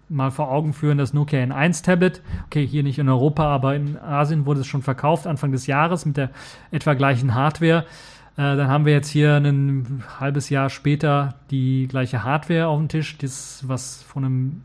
[0.10, 3.98] mal vor Augen führen, das Nokia N1 Tablet, okay, hier nicht in Europa, aber in
[4.00, 6.32] Asien wurde es schon verkauft, Anfang des Jahres mit der
[6.72, 7.86] etwa gleichen Hardware.
[8.40, 12.88] Äh, dann haben wir jetzt hier ein halbes Jahr später die gleiche Hardware auf dem
[12.88, 13.18] Tisch.
[13.18, 14.62] Das, was vor einem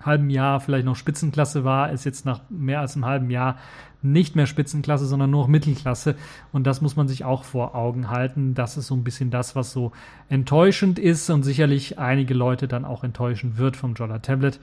[0.00, 3.56] halben Jahr vielleicht noch Spitzenklasse war, ist jetzt nach mehr als einem halben Jahr
[4.00, 6.14] nicht mehr Spitzenklasse, sondern nur noch Mittelklasse.
[6.52, 8.54] Und das muss man sich auch vor Augen halten.
[8.54, 9.90] Das ist so ein bisschen das, was so
[10.28, 14.60] enttäuschend ist und sicherlich einige Leute dann auch enttäuschen wird vom Jolla Tablet.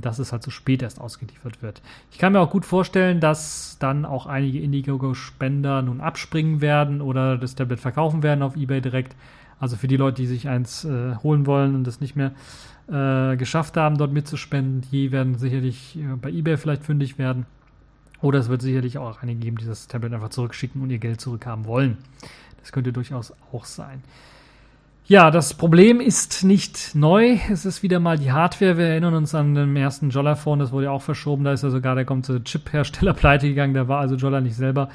[0.00, 1.82] Dass es halt so spät erst ausgeliefert wird.
[2.10, 7.38] Ich kann mir auch gut vorstellen, dass dann auch einige Indiegogo-Spender nun abspringen werden oder
[7.38, 9.14] das Tablet verkaufen werden auf eBay direkt.
[9.60, 12.32] Also für die Leute, die sich eins äh, holen wollen und das nicht mehr
[12.88, 17.46] äh, geschafft haben, dort mitzuspenden, die werden sicherlich äh, bei eBay vielleicht fündig werden.
[18.20, 21.20] Oder es wird sicherlich auch einige geben, die das Tablet einfach zurückschicken und ihr Geld
[21.20, 21.98] zurückhaben wollen.
[22.60, 24.02] Das könnte durchaus auch sein.
[25.08, 27.38] Ja, das Problem ist nicht neu.
[27.50, 28.76] Es ist wieder mal die Hardware.
[28.76, 31.44] Wir erinnern uns an den ersten Jolla-Phone, das wurde ja auch verschoben.
[31.44, 33.72] Da ist ja sogar der ganze Chip-Hersteller pleite gegangen.
[33.72, 34.90] Da war also Jolla nicht selber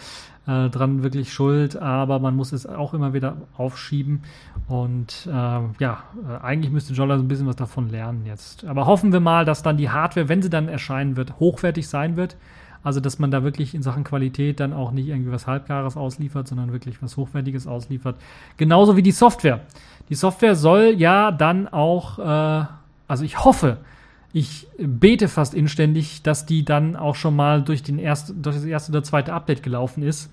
[0.45, 4.21] äh, dran wirklich schuld, aber man muss es auch immer wieder aufschieben.
[4.67, 8.65] Und äh, ja, äh, eigentlich müsste Jolla so ein bisschen was davon lernen jetzt.
[8.65, 12.17] Aber hoffen wir mal, dass dann die Hardware, wenn sie dann erscheinen wird, hochwertig sein
[12.17, 12.37] wird.
[12.83, 16.49] Also, dass man da wirklich in Sachen Qualität dann auch nicht irgendwie was Halbgares ausliefert,
[16.49, 18.17] sondern wirklich was Hochwertiges ausliefert.
[18.57, 19.61] Genauso wie die Software.
[20.09, 22.65] Die Software soll ja dann auch, äh,
[23.07, 23.77] also ich hoffe,
[24.33, 28.65] ich bete fast inständig, dass die dann auch schon mal durch, den erst, durch das
[28.65, 30.31] erste oder zweite Update gelaufen ist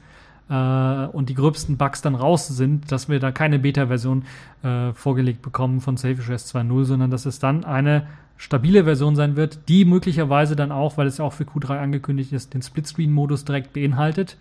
[0.48, 4.24] äh, und die gröbsten Bugs dann raus sind, dass wir da keine Beta-Version
[4.62, 8.06] äh, vorgelegt bekommen von Selfish OS 2.0, sondern dass es dann eine
[8.38, 12.32] stabile Version sein wird, die möglicherweise dann auch, weil es ja auch für Q3 angekündigt
[12.32, 14.38] ist, den Splitscreen-Modus direkt beinhaltet.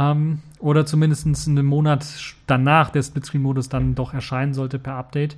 [0.00, 2.06] Ähm, oder zumindest einen Monat
[2.46, 5.34] danach der Splitscreen-Modus dann doch erscheinen sollte per Update.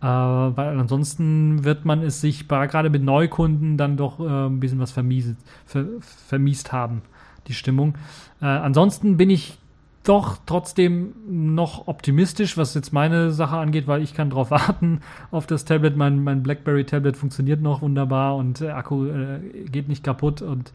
[0.00, 4.78] Äh, weil ansonsten wird man es sich gerade mit Neukunden dann doch äh, ein bisschen
[4.78, 7.02] was vermiest, ver, vermiest haben,
[7.46, 7.94] die Stimmung.
[8.42, 9.58] Äh, ansonsten bin ich
[10.02, 15.00] doch trotzdem noch optimistisch, was jetzt meine Sache angeht, weil ich kann drauf warten
[15.30, 15.96] auf das Tablet.
[15.96, 19.40] Mein, mein BlackBerry-Tablet funktioniert noch wunderbar und der Akku äh,
[19.70, 20.72] geht nicht kaputt und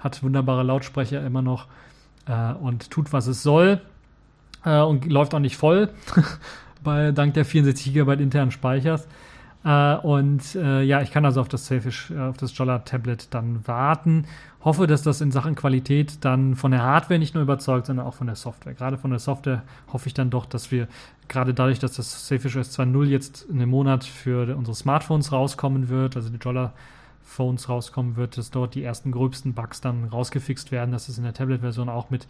[0.00, 1.68] hat wunderbare Lautsprecher immer noch
[2.26, 3.80] äh, und tut, was es soll
[4.64, 5.90] äh, und läuft auch nicht voll,
[6.84, 9.06] bei, dank der 64 GB internen Speichers.
[9.64, 13.28] Äh, und äh, ja, ich kann also auf das Selfish, äh, auf das Jolla Tablet
[13.32, 14.26] dann warten.
[14.64, 18.14] Hoffe, dass das in Sachen Qualität dann von der Hardware nicht nur überzeugt, sondern auch
[18.14, 18.74] von der Software.
[18.74, 19.62] Gerade von der Software
[19.92, 20.88] hoffe ich dann doch, dass wir
[21.28, 25.88] gerade dadurch, dass das Selfish s 2.0 jetzt in einem Monat für unsere Smartphones rauskommen
[25.88, 26.72] wird, also die Jolla
[27.22, 31.24] Phones rauskommen wird, dass dort die ersten gröbsten Bugs dann rausgefixt werden, dass es in
[31.24, 32.26] der Tablet-Version auch mit,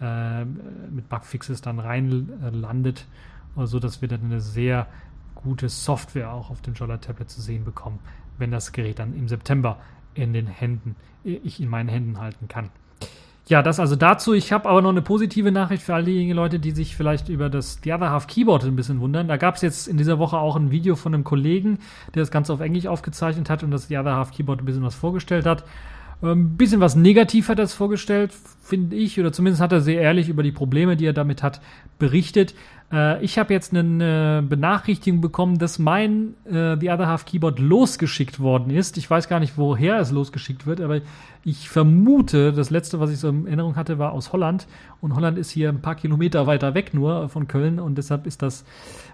[0.00, 3.06] äh, mit Bugfixes dann reinlandet,
[3.56, 4.86] äh, dass wir dann eine sehr
[5.34, 7.98] gute Software auch auf dem Jolla Tablet zu sehen bekommen,
[8.38, 9.78] wenn das Gerät dann im September
[10.14, 12.70] in den Händen, ich in meinen Händen halten kann.
[13.48, 14.32] Ja, das also dazu.
[14.32, 17.48] Ich habe aber noch eine positive Nachricht für all diejenigen Leute, die sich vielleicht über
[17.48, 19.28] das The Other Half Keyboard ein bisschen wundern.
[19.28, 21.78] Da gab es jetzt in dieser Woche auch ein Video von einem Kollegen,
[22.12, 24.82] der das Ganze auf Englisch aufgezeichnet hat und das The Other Half Keyboard ein bisschen
[24.82, 25.62] was vorgestellt hat.
[26.22, 29.80] Ein ähm, bisschen was negativ hat er es vorgestellt, finde ich, oder zumindest hat er
[29.80, 31.60] sehr ehrlich über die Probleme, die er damit hat,
[31.98, 32.54] berichtet.
[32.90, 38.40] Äh, ich habe jetzt eine Benachrichtigung bekommen, dass mein äh, The Other Half Keyboard losgeschickt
[38.40, 38.96] worden ist.
[38.96, 41.00] Ich weiß gar nicht, woher es losgeschickt wird, aber
[41.44, 44.66] ich vermute, das letzte, was ich so in Erinnerung hatte, war aus Holland.
[45.02, 48.40] Und Holland ist hier ein paar Kilometer weiter weg nur von Köln und deshalb ist
[48.40, 48.64] das,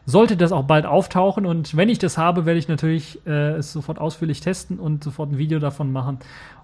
[0.07, 1.46] sollte das auch bald auftauchen.
[1.46, 5.32] Und wenn ich das habe, werde ich natürlich äh, es sofort ausführlich testen und sofort
[5.32, 6.20] ein Video davon machen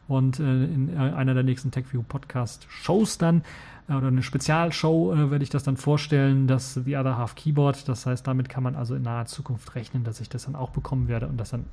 [0.08, 3.42] und äh, in äh, einer der nächsten TechView Podcast Shows dann
[3.88, 7.88] äh, oder eine Spezialshow äh, werde ich das dann vorstellen, das The Other Half Keyboard.
[7.88, 10.70] Das heißt, damit kann man also in naher Zukunft rechnen, dass ich das dann auch
[10.70, 11.66] bekommen werde und das dann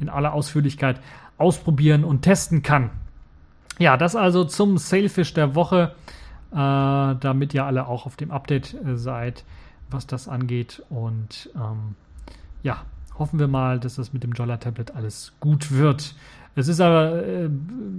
[0.00, 1.00] in aller Ausführlichkeit
[1.38, 2.90] ausprobieren und testen kann.
[3.78, 5.94] Ja, das also zum Sailfish der Woche,
[6.52, 9.44] äh, damit ihr alle auch auf dem Update äh, seid,
[9.90, 10.82] was das angeht.
[10.90, 11.96] Und ähm,
[12.62, 12.82] ja,
[13.18, 16.14] hoffen wir mal, dass das mit dem Jolla Tablet alles gut wird.
[16.56, 17.48] Es ist aber äh,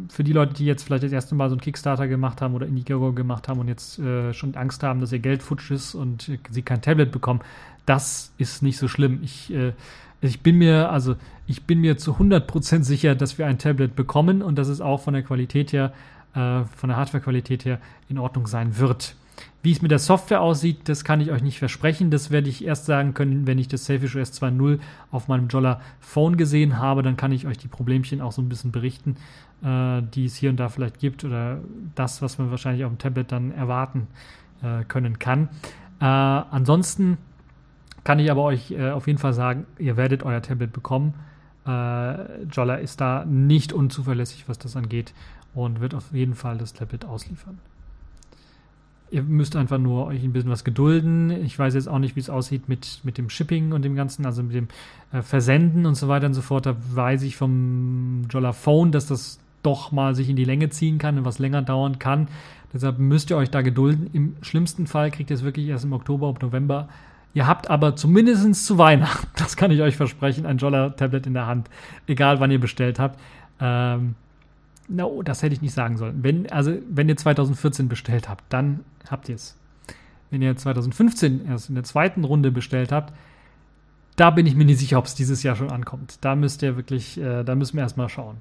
[0.10, 2.66] für die Leute, die jetzt vielleicht das erste Mal so einen Kickstarter gemacht haben oder
[2.66, 6.30] Indiegogo gemacht haben und jetzt äh, schon Angst haben, dass ihr Geld futsch ist und
[6.30, 7.42] äh, sie kein Tablet bekommen,
[7.86, 9.20] das ist nicht so schlimm.
[9.24, 9.74] Ich, äh,
[10.22, 11.16] ich bin mir, also
[11.48, 15.02] ich bin mir zu 100% sicher, dass wir ein Tablet bekommen und dass es auch
[15.02, 15.92] von der Qualität her,
[16.34, 17.80] äh, von der Hardware-Qualität her
[18.10, 19.16] in Ordnung sein wird.
[19.64, 22.12] Wie es mit der Software aussieht, das kann ich euch nicht versprechen.
[22.12, 24.80] Das werde ich erst sagen können, wenn ich das Selfish OS 2.0
[25.12, 27.02] auf meinem Jolla Phone gesehen habe.
[27.02, 29.16] Dann kann ich euch die Problemchen auch so ein bisschen berichten,
[29.64, 31.60] äh, die es hier und da vielleicht gibt oder
[31.96, 34.08] das, was man wahrscheinlich auf dem Tablet dann erwarten
[34.62, 35.50] äh, können kann.
[36.00, 37.18] Äh, ansonsten
[38.04, 41.16] kann ich aber euch äh, auf jeden Fall sagen, ihr werdet euer Tablet bekommen.
[41.66, 45.14] Äh, Jolla ist da nicht unzuverlässig, was das angeht
[45.56, 47.58] und wird auf jeden Fall das Tablet ausliefern.
[49.16, 51.32] Ihr müsst einfach nur euch ein bisschen was gedulden.
[51.46, 54.26] Ich weiß jetzt auch nicht, wie es aussieht mit, mit dem Shipping und dem Ganzen,
[54.26, 54.68] also mit dem
[55.14, 56.66] äh, Versenden und so weiter und so fort.
[56.66, 60.98] Da weiß ich vom Jolla Phone, dass das doch mal sich in die Länge ziehen
[60.98, 62.28] kann und was länger dauern kann.
[62.74, 64.10] Deshalb müsst ihr euch da gedulden.
[64.12, 66.90] Im schlimmsten Fall kriegt ihr es wirklich erst im Oktober, ob November.
[67.34, 71.48] Ihr habt aber zumindest zu Weihnachten, das kann ich euch versprechen, ein Jolla-Tablet in der
[71.48, 71.70] Hand,
[72.06, 73.18] egal wann ihr bestellt habt.
[73.62, 74.16] Ähm,
[74.88, 76.24] No, das hätte ich nicht sagen sollen.
[76.24, 79.58] Wenn, also, wenn ihr 2014 bestellt habt, dann habt ihr es.
[80.30, 83.14] Wenn ihr 2015 erst in der zweiten Runde bestellt habt,
[84.16, 86.18] da bin ich mir nicht sicher, ob es dieses Jahr schon ankommt.
[86.22, 88.38] Da müsst ihr wirklich, äh, da müssen wir erstmal schauen.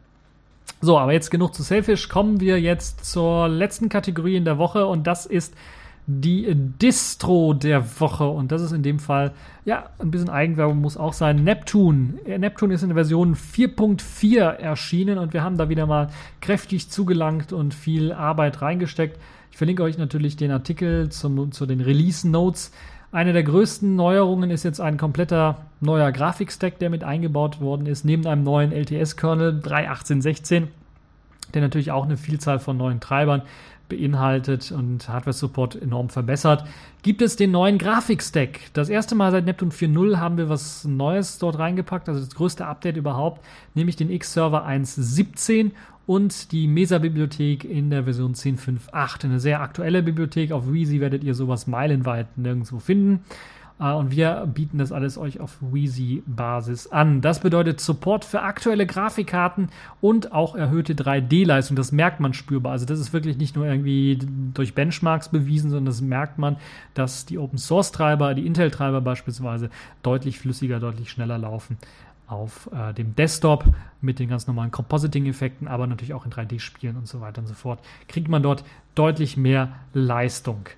[0.80, 2.08] So, aber jetzt genug zu Selfish.
[2.08, 5.54] Kommen wir jetzt zur letzten Kategorie in der Woche und das ist
[6.06, 8.28] die Distro der Woche.
[8.28, 9.32] Und das ist in dem Fall,
[9.64, 11.44] ja, ein bisschen Eigenwerbung muss auch sein.
[11.44, 12.14] Neptune.
[12.38, 16.08] Neptune ist in der Version 4.4 erschienen und wir haben da wieder mal
[16.40, 19.18] kräftig zugelangt und viel Arbeit reingesteckt.
[19.50, 22.72] Ich verlinke euch natürlich den Artikel zum, zu den Release Notes.
[23.12, 28.04] Eine der größten Neuerungen ist jetzt ein kompletter neuer Grafikstack, der mit eingebaut worden ist,
[28.04, 30.66] neben einem neuen LTS-Kernel 3.18.16,
[31.54, 33.42] der natürlich auch eine Vielzahl von neuen Treibern
[33.88, 36.64] beinhaltet und Hardware-Support enorm verbessert,
[37.02, 38.60] gibt es den neuen Grafikstack.
[38.72, 42.66] Das erste Mal seit Neptune 4.0 haben wir was Neues dort reingepackt, also das größte
[42.66, 45.72] Update überhaupt, nämlich den X-Server 1.17
[46.06, 49.24] und die Mesa-Bibliothek in der Version 10.5.8.
[49.24, 50.52] Eine sehr aktuelle Bibliothek.
[50.52, 53.24] Auf Wheezy werdet ihr sowas meilenweit nirgendwo finden.
[53.78, 57.20] Äh, und wir bieten das alles euch auf Wheezy-Basis an.
[57.20, 59.68] Das bedeutet Support für aktuelle Grafikkarten
[60.00, 61.76] und auch erhöhte 3D-Leistung.
[61.76, 62.72] Das merkt man spürbar.
[62.72, 64.18] Also das ist wirklich nicht nur irgendwie
[64.54, 66.56] durch Benchmarks bewiesen, sondern das merkt man,
[66.94, 69.70] dass die Open-Source-Treiber, die Intel-Treiber beispielsweise,
[70.02, 71.78] deutlich flüssiger, deutlich schneller laufen
[72.26, 73.64] auf äh, dem Desktop
[74.00, 77.54] mit den ganz normalen Compositing-Effekten, aber natürlich auch in 3D-Spielen und so weiter und so
[77.54, 78.64] fort, kriegt man dort
[78.94, 80.68] deutlich mehr Leistung.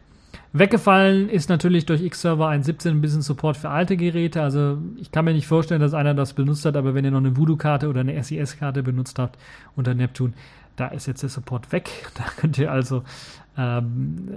[0.59, 4.41] Weggefallen ist natürlich durch X-Server 1.17 ein bisschen Support für alte Geräte.
[4.41, 7.19] Also ich kann mir nicht vorstellen, dass einer das benutzt hat, aber wenn ihr noch
[7.19, 9.39] eine Voodoo-Karte oder eine SES-Karte benutzt habt
[9.75, 10.33] unter Neptune,
[10.77, 11.91] da ist jetzt der Support weg.
[12.15, 13.03] Da könnt ihr also
[13.59, 14.29] ähm,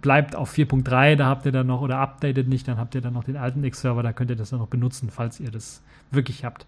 [0.00, 3.12] bleibt auf 4.3, da habt ihr dann noch, oder updatet nicht, dann habt ihr dann
[3.12, 6.44] noch den alten X-Server, da könnt ihr das dann noch benutzen, falls ihr das wirklich
[6.44, 6.66] habt.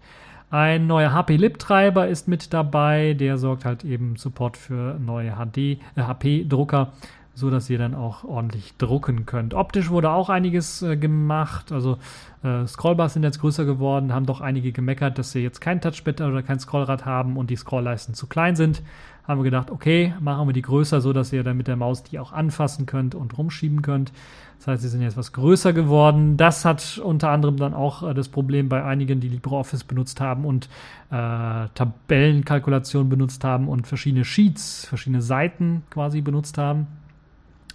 [0.49, 5.77] Ein neuer HP-Lib-Treiber ist mit dabei, der sorgt halt eben Support für neue HD, äh,
[5.97, 6.93] HP-Drucker
[7.35, 9.53] so dass ihr dann auch ordentlich drucken könnt.
[9.53, 11.97] Optisch wurde auch einiges äh, gemacht, also
[12.43, 16.21] äh, Scrollbars sind jetzt größer geworden, haben doch einige gemeckert, dass sie jetzt kein Touchpad
[16.21, 18.83] oder kein Scrollrad haben und die Scrollleisten zu klein sind.
[19.27, 22.03] Haben wir gedacht, okay, machen wir die größer, so dass ihr dann mit der Maus
[22.03, 24.11] die auch anfassen könnt und rumschieben könnt.
[24.57, 26.35] Das heißt, sie sind jetzt etwas größer geworden.
[26.35, 30.45] Das hat unter anderem dann auch äh, das Problem bei einigen, die LibreOffice benutzt haben
[30.45, 30.65] und
[31.09, 36.87] äh, Tabellenkalkulation benutzt haben und verschiedene Sheets, verschiedene Seiten quasi benutzt haben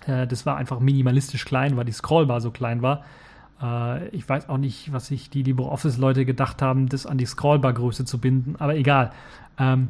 [0.06, 3.04] äh, das war einfach minimalistisch klein, weil die Scrollbar so klein war.
[3.62, 8.04] Äh, ich weiß auch nicht, was sich die LibreOffice-Leute gedacht haben, das an die Scrollbar-Größe
[8.04, 9.12] zu binden, aber egal.
[9.58, 9.88] Ähm,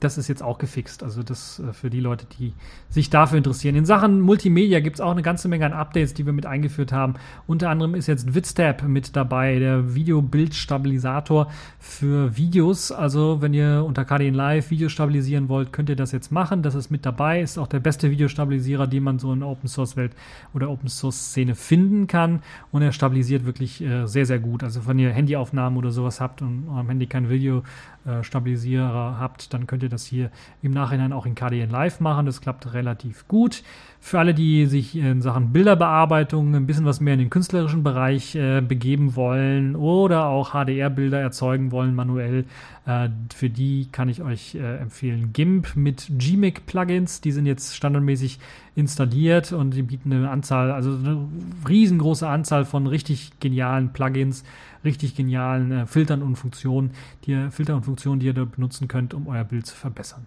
[0.00, 1.02] das ist jetzt auch gefixt.
[1.02, 2.52] Also das äh, für die Leute, die
[2.88, 3.74] sich dafür interessieren.
[3.74, 6.92] In Sachen Multimedia gibt es auch eine ganze Menge an Updates, die wir mit eingeführt
[6.92, 7.14] haben.
[7.46, 12.92] Unter anderem ist jetzt Witstab mit dabei, der Video-Bild-Stabilisator für Videos.
[12.92, 16.62] Also wenn ihr unter KDN Live Videos stabilisieren wollt, könnt ihr das jetzt machen.
[16.62, 17.40] Das ist mit dabei.
[17.40, 20.12] Ist auch der beste Videostabilisierer, den man so in der Open Source Welt
[20.54, 22.42] oder Open Source Szene finden kann.
[22.70, 24.62] Und er stabilisiert wirklich äh, sehr, sehr gut.
[24.62, 27.62] Also wenn ihr Handyaufnahmen oder sowas habt und am Handy kein Video
[28.06, 30.30] äh, Stabilisierer habt, dann könnt ihr das hier
[30.62, 32.26] im Nachhinein auch in KDN Live machen.
[32.26, 33.62] Das klappt relativ gut.
[34.00, 38.36] Für alle, die sich in Sachen Bilderbearbeitung ein bisschen was mehr in den künstlerischen Bereich
[38.36, 42.44] äh, begeben wollen oder auch HDR-Bilder erzeugen wollen manuell,
[42.86, 47.20] äh, für die kann ich euch äh, empfehlen GIMP mit Gmic-Plugins.
[47.20, 48.38] Die sind jetzt standardmäßig
[48.76, 51.26] installiert und die bieten eine Anzahl, also eine
[51.68, 54.44] riesengroße Anzahl von richtig genialen Plugins,
[54.84, 56.90] richtig genialen äh, Filtern und Funktionen,
[57.24, 60.26] die ihr, Filter und Funktionen, die ihr da benutzen könnt, um euer Bild zu verbessern.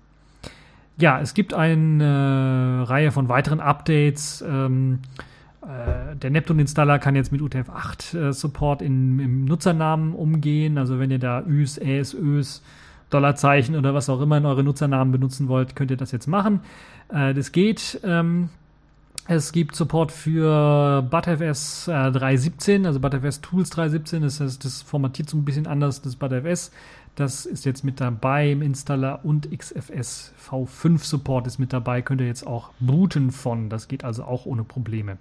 [0.98, 4.44] Ja, es gibt eine Reihe von weiteren Updates.
[4.48, 5.00] Ähm,
[5.62, 10.78] äh, der Neptune-Installer kann jetzt mit UTF-8-Support äh, im Nutzernamen umgehen.
[10.78, 12.62] Also wenn ihr da Üs, Äs, Ös,
[13.10, 16.62] Dollarzeichen oder was auch immer in eure Nutzernamen benutzen wollt, könnt ihr das jetzt machen.
[17.10, 18.00] Äh, das geht.
[18.04, 18.50] Ähm,
[19.28, 24.20] es gibt Support für ButterFS äh, 3.17, also ButterFS Tools 3.17.
[24.20, 26.72] Das heißt, das formatiert so ein bisschen anders das ButterFS.
[27.16, 32.02] Das ist jetzt mit dabei im Installer und XFS V5 Support ist mit dabei.
[32.02, 33.70] Könnt ihr jetzt auch booten von.
[33.70, 35.18] Das geht also auch ohne Probleme.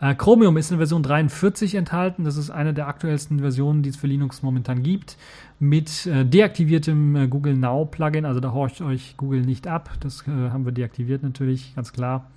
[0.00, 2.24] Äh, Chromium ist in Version 43 enthalten.
[2.24, 5.16] Das ist eine der aktuellsten Versionen, die es für Linux momentan gibt.
[5.58, 8.24] Mit äh, deaktiviertem äh, Google Now Plugin.
[8.24, 9.90] Also da horcht euch Google nicht ab.
[10.00, 12.30] Das äh, haben wir deaktiviert natürlich, ganz klar.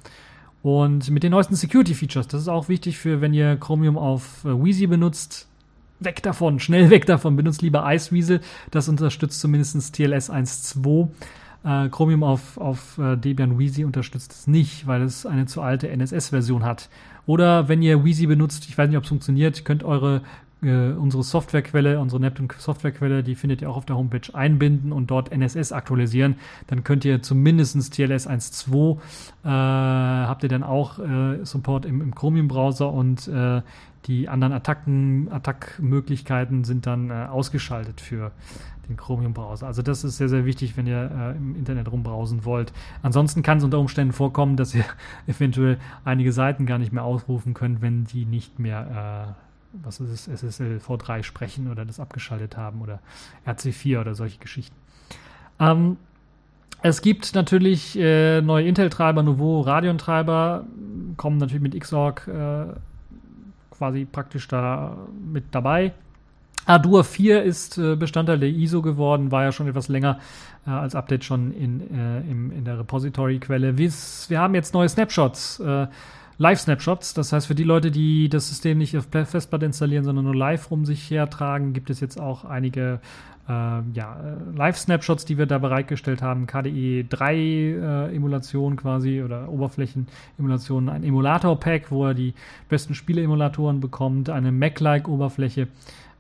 [0.62, 2.28] Und mit den neuesten Security Features.
[2.28, 5.48] Das ist auch wichtig für, wenn ihr Chromium auf äh, Wheezy benutzt
[6.00, 8.42] weg davon, schnell weg davon, benutzt lieber Iceweasel.
[8.72, 11.10] Das unterstützt zumindest TLS 1.2.
[11.64, 15.90] Äh, Chromium auf, auf äh, Debian Wheezy unterstützt es nicht, weil es eine zu alte
[15.90, 16.90] NSS-Version hat.
[17.26, 20.22] Oder wenn ihr Wheezy benutzt, ich weiß nicht, ob es funktioniert, könnt eure
[20.62, 25.10] äh, unsere Softwarequelle, unsere Neptune Softwarequelle, die findet ihr auch auf der Homepage einbinden und
[25.10, 26.36] dort NSS aktualisieren.
[26.68, 28.98] Dann könnt ihr zumindest TLS 1.2
[29.44, 33.62] äh, habt ihr dann auch äh, Support im, im Chromium-Browser und äh,
[34.06, 38.32] die anderen Attacken, Attackmöglichkeiten sind dann äh, ausgeschaltet für
[38.88, 39.68] den Chromium-Browser.
[39.68, 42.74] Also das ist sehr, sehr wichtig, wenn ihr im Internet rumbrausen wollt.
[43.04, 44.84] Ansonsten kann es unter Umständen vorkommen, dass ihr
[45.28, 49.36] eventuell einige Seiten gar nicht mehr aufrufen könnt, wenn die nicht mehr,
[49.74, 53.00] was ist es, SSL V3 sprechen oder das abgeschaltet haben oder
[53.46, 54.76] RC4 oder solche Geschichten.
[55.60, 55.98] Ähm,
[56.82, 60.66] es gibt natürlich äh, neue Intel-Treiber, Nouveau Radeon-Treiber,
[61.18, 62.74] kommen natürlich mit Xorg äh,
[63.72, 65.94] quasi praktisch da mit dabei.
[66.66, 70.20] Ardour 4 ist äh, Bestandteil der ISO geworden, war ja schon etwas länger
[70.68, 73.78] äh, als Update schon in, äh, im, in der Repository-Quelle.
[73.78, 73.92] Wir,
[74.28, 75.88] wir, haben jetzt neue Snapshots, äh,
[76.40, 77.14] Live-Snapshots.
[77.14, 80.72] Das heißt, für die Leute, die das System nicht auf Festplatte installieren, sondern nur live
[80.72, 83.02] rum sich hertragen, gibt es jetzt auch einige
[83.50, 83.82] äh, ja,
[84.24, 91.04] äh, Live-Snapshots, die wir da bereitgestellt haben, KDE 3 äh, Emulation quasi oder Oberflächen-Emulation, ein
[91.04, 92.34] Emulator-Pack, wo er die
[92.70, 95.68] besten Spiele-Emulatoren bekommt, eine Mac-like-Oberfläche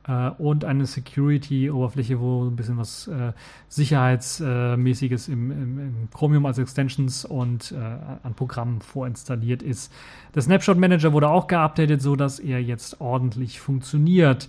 [0.08, 3.34] äh, und eine Security-Oberfläche, wo ein bisschen was äh,
[3.68, 9.92] Sicherheitsmäßiges im, im, im, Chromium als Extensions und äh, an Programmen vorinstalliert ist.
[10.36, 14.48] Der Snapshot Manager wurde auch geupdatet, so dass er jetzt ordentlich funktioniert.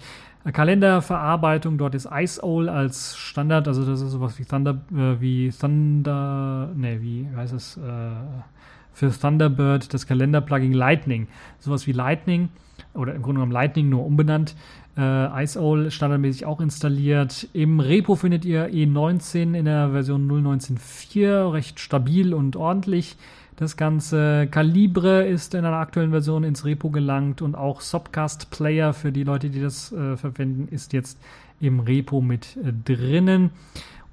[0.52, 6.70] Kalenderverarbeitung, dort ist IceOwl als Standard, also das ist sowas wie Thunder, äh, wie Thunder,
[6.74, 7.80] ne, wie heißt es, äh,
[8.92, 11.28] für Thunderbird das Kalender-Plugin Lightning.
[11.58, 12.48] Sowas wie Lightning
[12.94, 14.56] oder im Grunde genommen Lightning nur umbenannt.
[15.00, 17.48] Äh, IceOwl standardmäßig auch installiert.
[17.54, 23.16] Im Repo findet ihr E19 in der Version 0.19.4, recht stabil und ordentlich.
[23.56, 28.92] Das ganze Calibre ist in einer aktuellen Version ins Repo gelangt und auch Subcast Player
[28.92, 31.18] für die Leute, die das äh, verwenden, ist jetzt
[31.60, 33.52] im Repo mit äh, drinnen.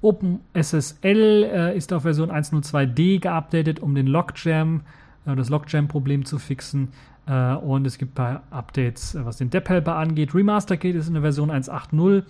[0.00, 4.82] OpenSSL äh, ist auf Version 1.02d geupdatet, um den Logjam,
[5.26, 6.88] äh, das Logjam-Problem zu fixen.
[7.28, 10.34] Äh, und es gibt ein paar Updates, äh, was den Depp-Helper angeht.
[10.34, 12.22] Remaster Kit ist in der Version 1.8.0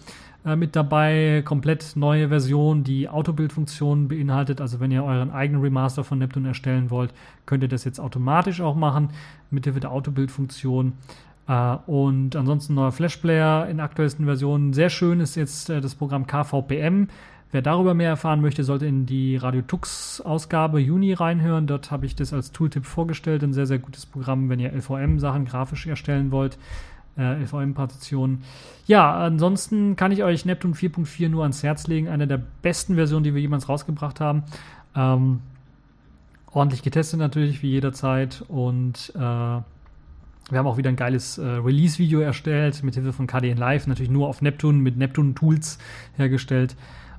[0.45, 1.43] äh, mit dabei.
[1.45, 4.61] Komplett neue Version, die Autobild-Funktionen beinhaltet.
[4.61, 7.15] Also wenn ihr euren eigenen Remaster von Neptune erstellen wollt,
[7.47, 9.11] könnt ihr das jetzt automatisch auch machen
[9.51, 10.95] mit Hilfe der Autobild-Funktion.
[11.51, 14.75] Uh, und ansonsten neuer Flash-Player in aktuellsten Versionen.
[14.75, 17.09] Sehr schön ist jetzt uh, das Programm KVPM.
[17.51, 21.67] Wer darüber mehr erfahren möchte, sollte in die Radio Tux Ausgabe Juni reinhören.
[21.67, 23.43] Dort habe ich das als Tooltip vorgestellt.
[23.43, 26.59] Ein sehr, sehr gutes Programm, wenn ihr LVM-Sachen grafisch erstellen wollt.
[27.17, 28.45] Äh, LVM-Partitionen.
[28.87, 32.09] Ja, ansonsten kann ich euch Neptune 4.4 nur ans Herz legen.
[32.09, 34.43] Eine der besten Versionen, die wir jemals rausgebracht haben.
[34.95, 35.41] Ähm,
[36.53, 38.45] ordentlich getestet natürlich, wie jederzeit.
[38.49, 39.65] Und äh, wir
[40.53, 44.29] haben auch wieder ein geiles äh, Release-Video erstellt mit Hilfe von KDN Live, natürlich nur
[44.29, 45.79] auf Neptune mit Neptune Tools
[46.17, 46.77] hergestellt.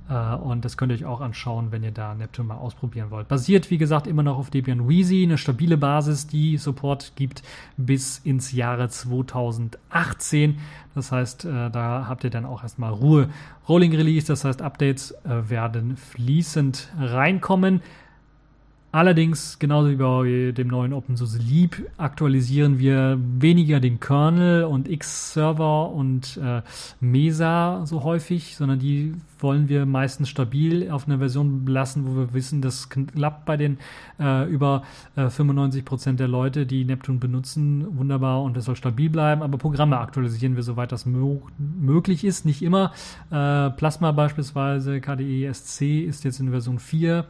[0.10, 3.28] Äh, und das könnt ihr euch auch anschauen, wenn ihr da Neptune mal ausprobieren wollt.
[3.28, 7.44] Basiert, wie gesagt, immer noch auf Debian Wheezy, eine stabile Basis, die Support gibt
[7.78, 10.58] bis ins Jahre 2018.
[10.96, 13.30] Das heißt, äh, da habt ihr dann auch erstmal Ruhe.
[13.68, 17.82] Rolling Release, das heißt, Updates äh, werden fließend reinkommen.
[18.92, 25.92] Allerdings, genauso wie bei dem neuen OpenSUSE Leap, aktualisieren wir weniger den Kernel und X-Server
[25.92, 26.64] und äh,
[27.00, 32.34] Mesa so häufig, sondern die wollen wir meistens stabil auf einer Version lassen, wo wir
[32.34, 33.78] wissen, das klappt bei den
[34.20, 34.82] äh, über
[35.16, 39.44] äh, 95% der Leute, die Neptune benutzen, wunderbar und das soll stabil bleiben.
[39.44, 42.44] Aber Programme aktualisieren wir, soweit das möglich ist.
[42.44, 42.92] Nicht immer.
[43.30, 47.28] Äh, Plasma beispielsweise, KDE SC ist jetzt in Version 4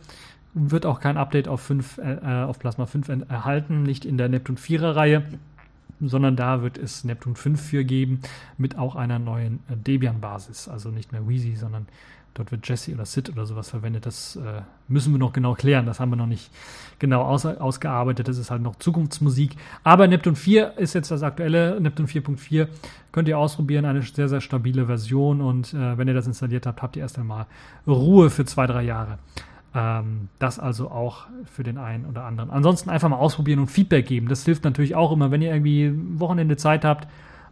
[0.60, 4.58] wird auch kein Update auf, 5, äh, auf Plasma 5 erhalten, nicht in der Neptune
[4.58, 5.24] 4er Reihe,
[6.02, 8.22] sondern da wird es Neptune 5 für geben
[8.58, 10.68] mit auch einer neuen äh, Debian-Basis.
[10.68, 11.88] Also nicht mehr Wheezy, sondern
[12.34, 14.06] dort wird Jesse oder Sid oder sowas verwendet.
[14.06, 15.86] Das äh, müssen wir noch genau klären.
[15.86, 16.50] Das haben wir noch nicht
[17.00, 18.28] genau aus, ausgearbeitet.
[18.28, 19.56] Das ist halt noch Zukunftsmusik.
[19.84, 21.80] Aber Neptune 4 ist jetzt das aktuelle.
[21.82, 22.68] Neptune 4.4
[23.12, 23.86] könnt ihr ausprobieren.
[23.86, 25.42] Eine sehr, sehr stabile Version.
[25.42, 27.46] Und äh, wenn ihr das installiert habt, habt ihr erst einmal
[27.86, 29.20] Ruhe für zwei, drei Jahre.
[29.76, 32.50] Ähm, das also auch für den einen oder anderen.
[32.50, 34.28] Ansonsten einfach mal ausprobieren und Feedback geben.
[34.28, 37.08] Das hilft natürlich auch immer, wenn ihr irgendwie Wochenende Zeit habt,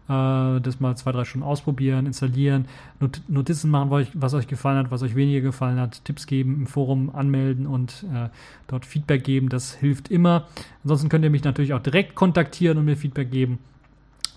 [0.10, 2.66] äh, das mal zwei, drei Stunden ausprobieren, installieren,
[3.00, 6.68] Not Notizen machen, was euch gefallen hat, was euch weniger gefallen hat, Tipps geben, im
[6.68, 8.30] Forum anmelden und äh,
[8.68, 9.50] dort Feedback geben.
[9.50, 10.48] Das hilft immer.
[10.84, 13.60] Ansonsten könnt ihr mich natürlich auch direkt kontaktieren und mir Feedback geben.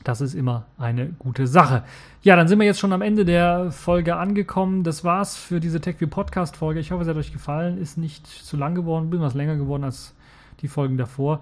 [0.04, 1.82] Das ist immer eine gute Sache.
[2.22, 4.82] Ja, dann sind wir jetzt schon am Ende der Folge angekommen.
[4.82, 6.80] Das war's für diese TechView Podcast Folge.
[6.80, 7.78] Ich hoffe, es hat euch gefallen.
[7.78, 10.14] Ist nicht zu lang geworden, bin was länger geworden als
[10.62, 11.40] die Folgen davor.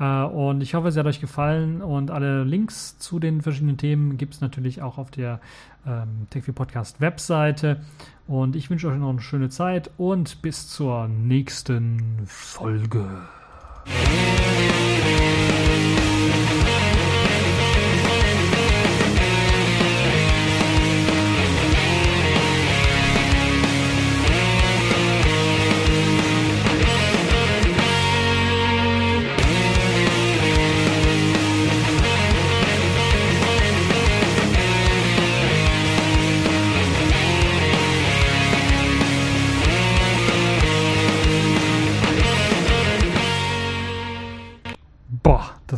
[0.00, 1.80] Äh, und ich hoffe, es hat euch gefallen.
[1.80, 5.40] Und alle Links zu den verschiedenen Themen gibt es natürlich auch auf der
[5.86, 7.80] ähm, TechView Podcast Webseite.
[8.26, 13.06] Und ich wünsche euch noch eine schöne Zeit und bis zur nächsten Folge.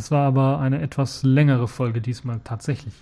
[0.05, 2.93] Das war aber eine etwas längere Folge diesmal tatsächlich.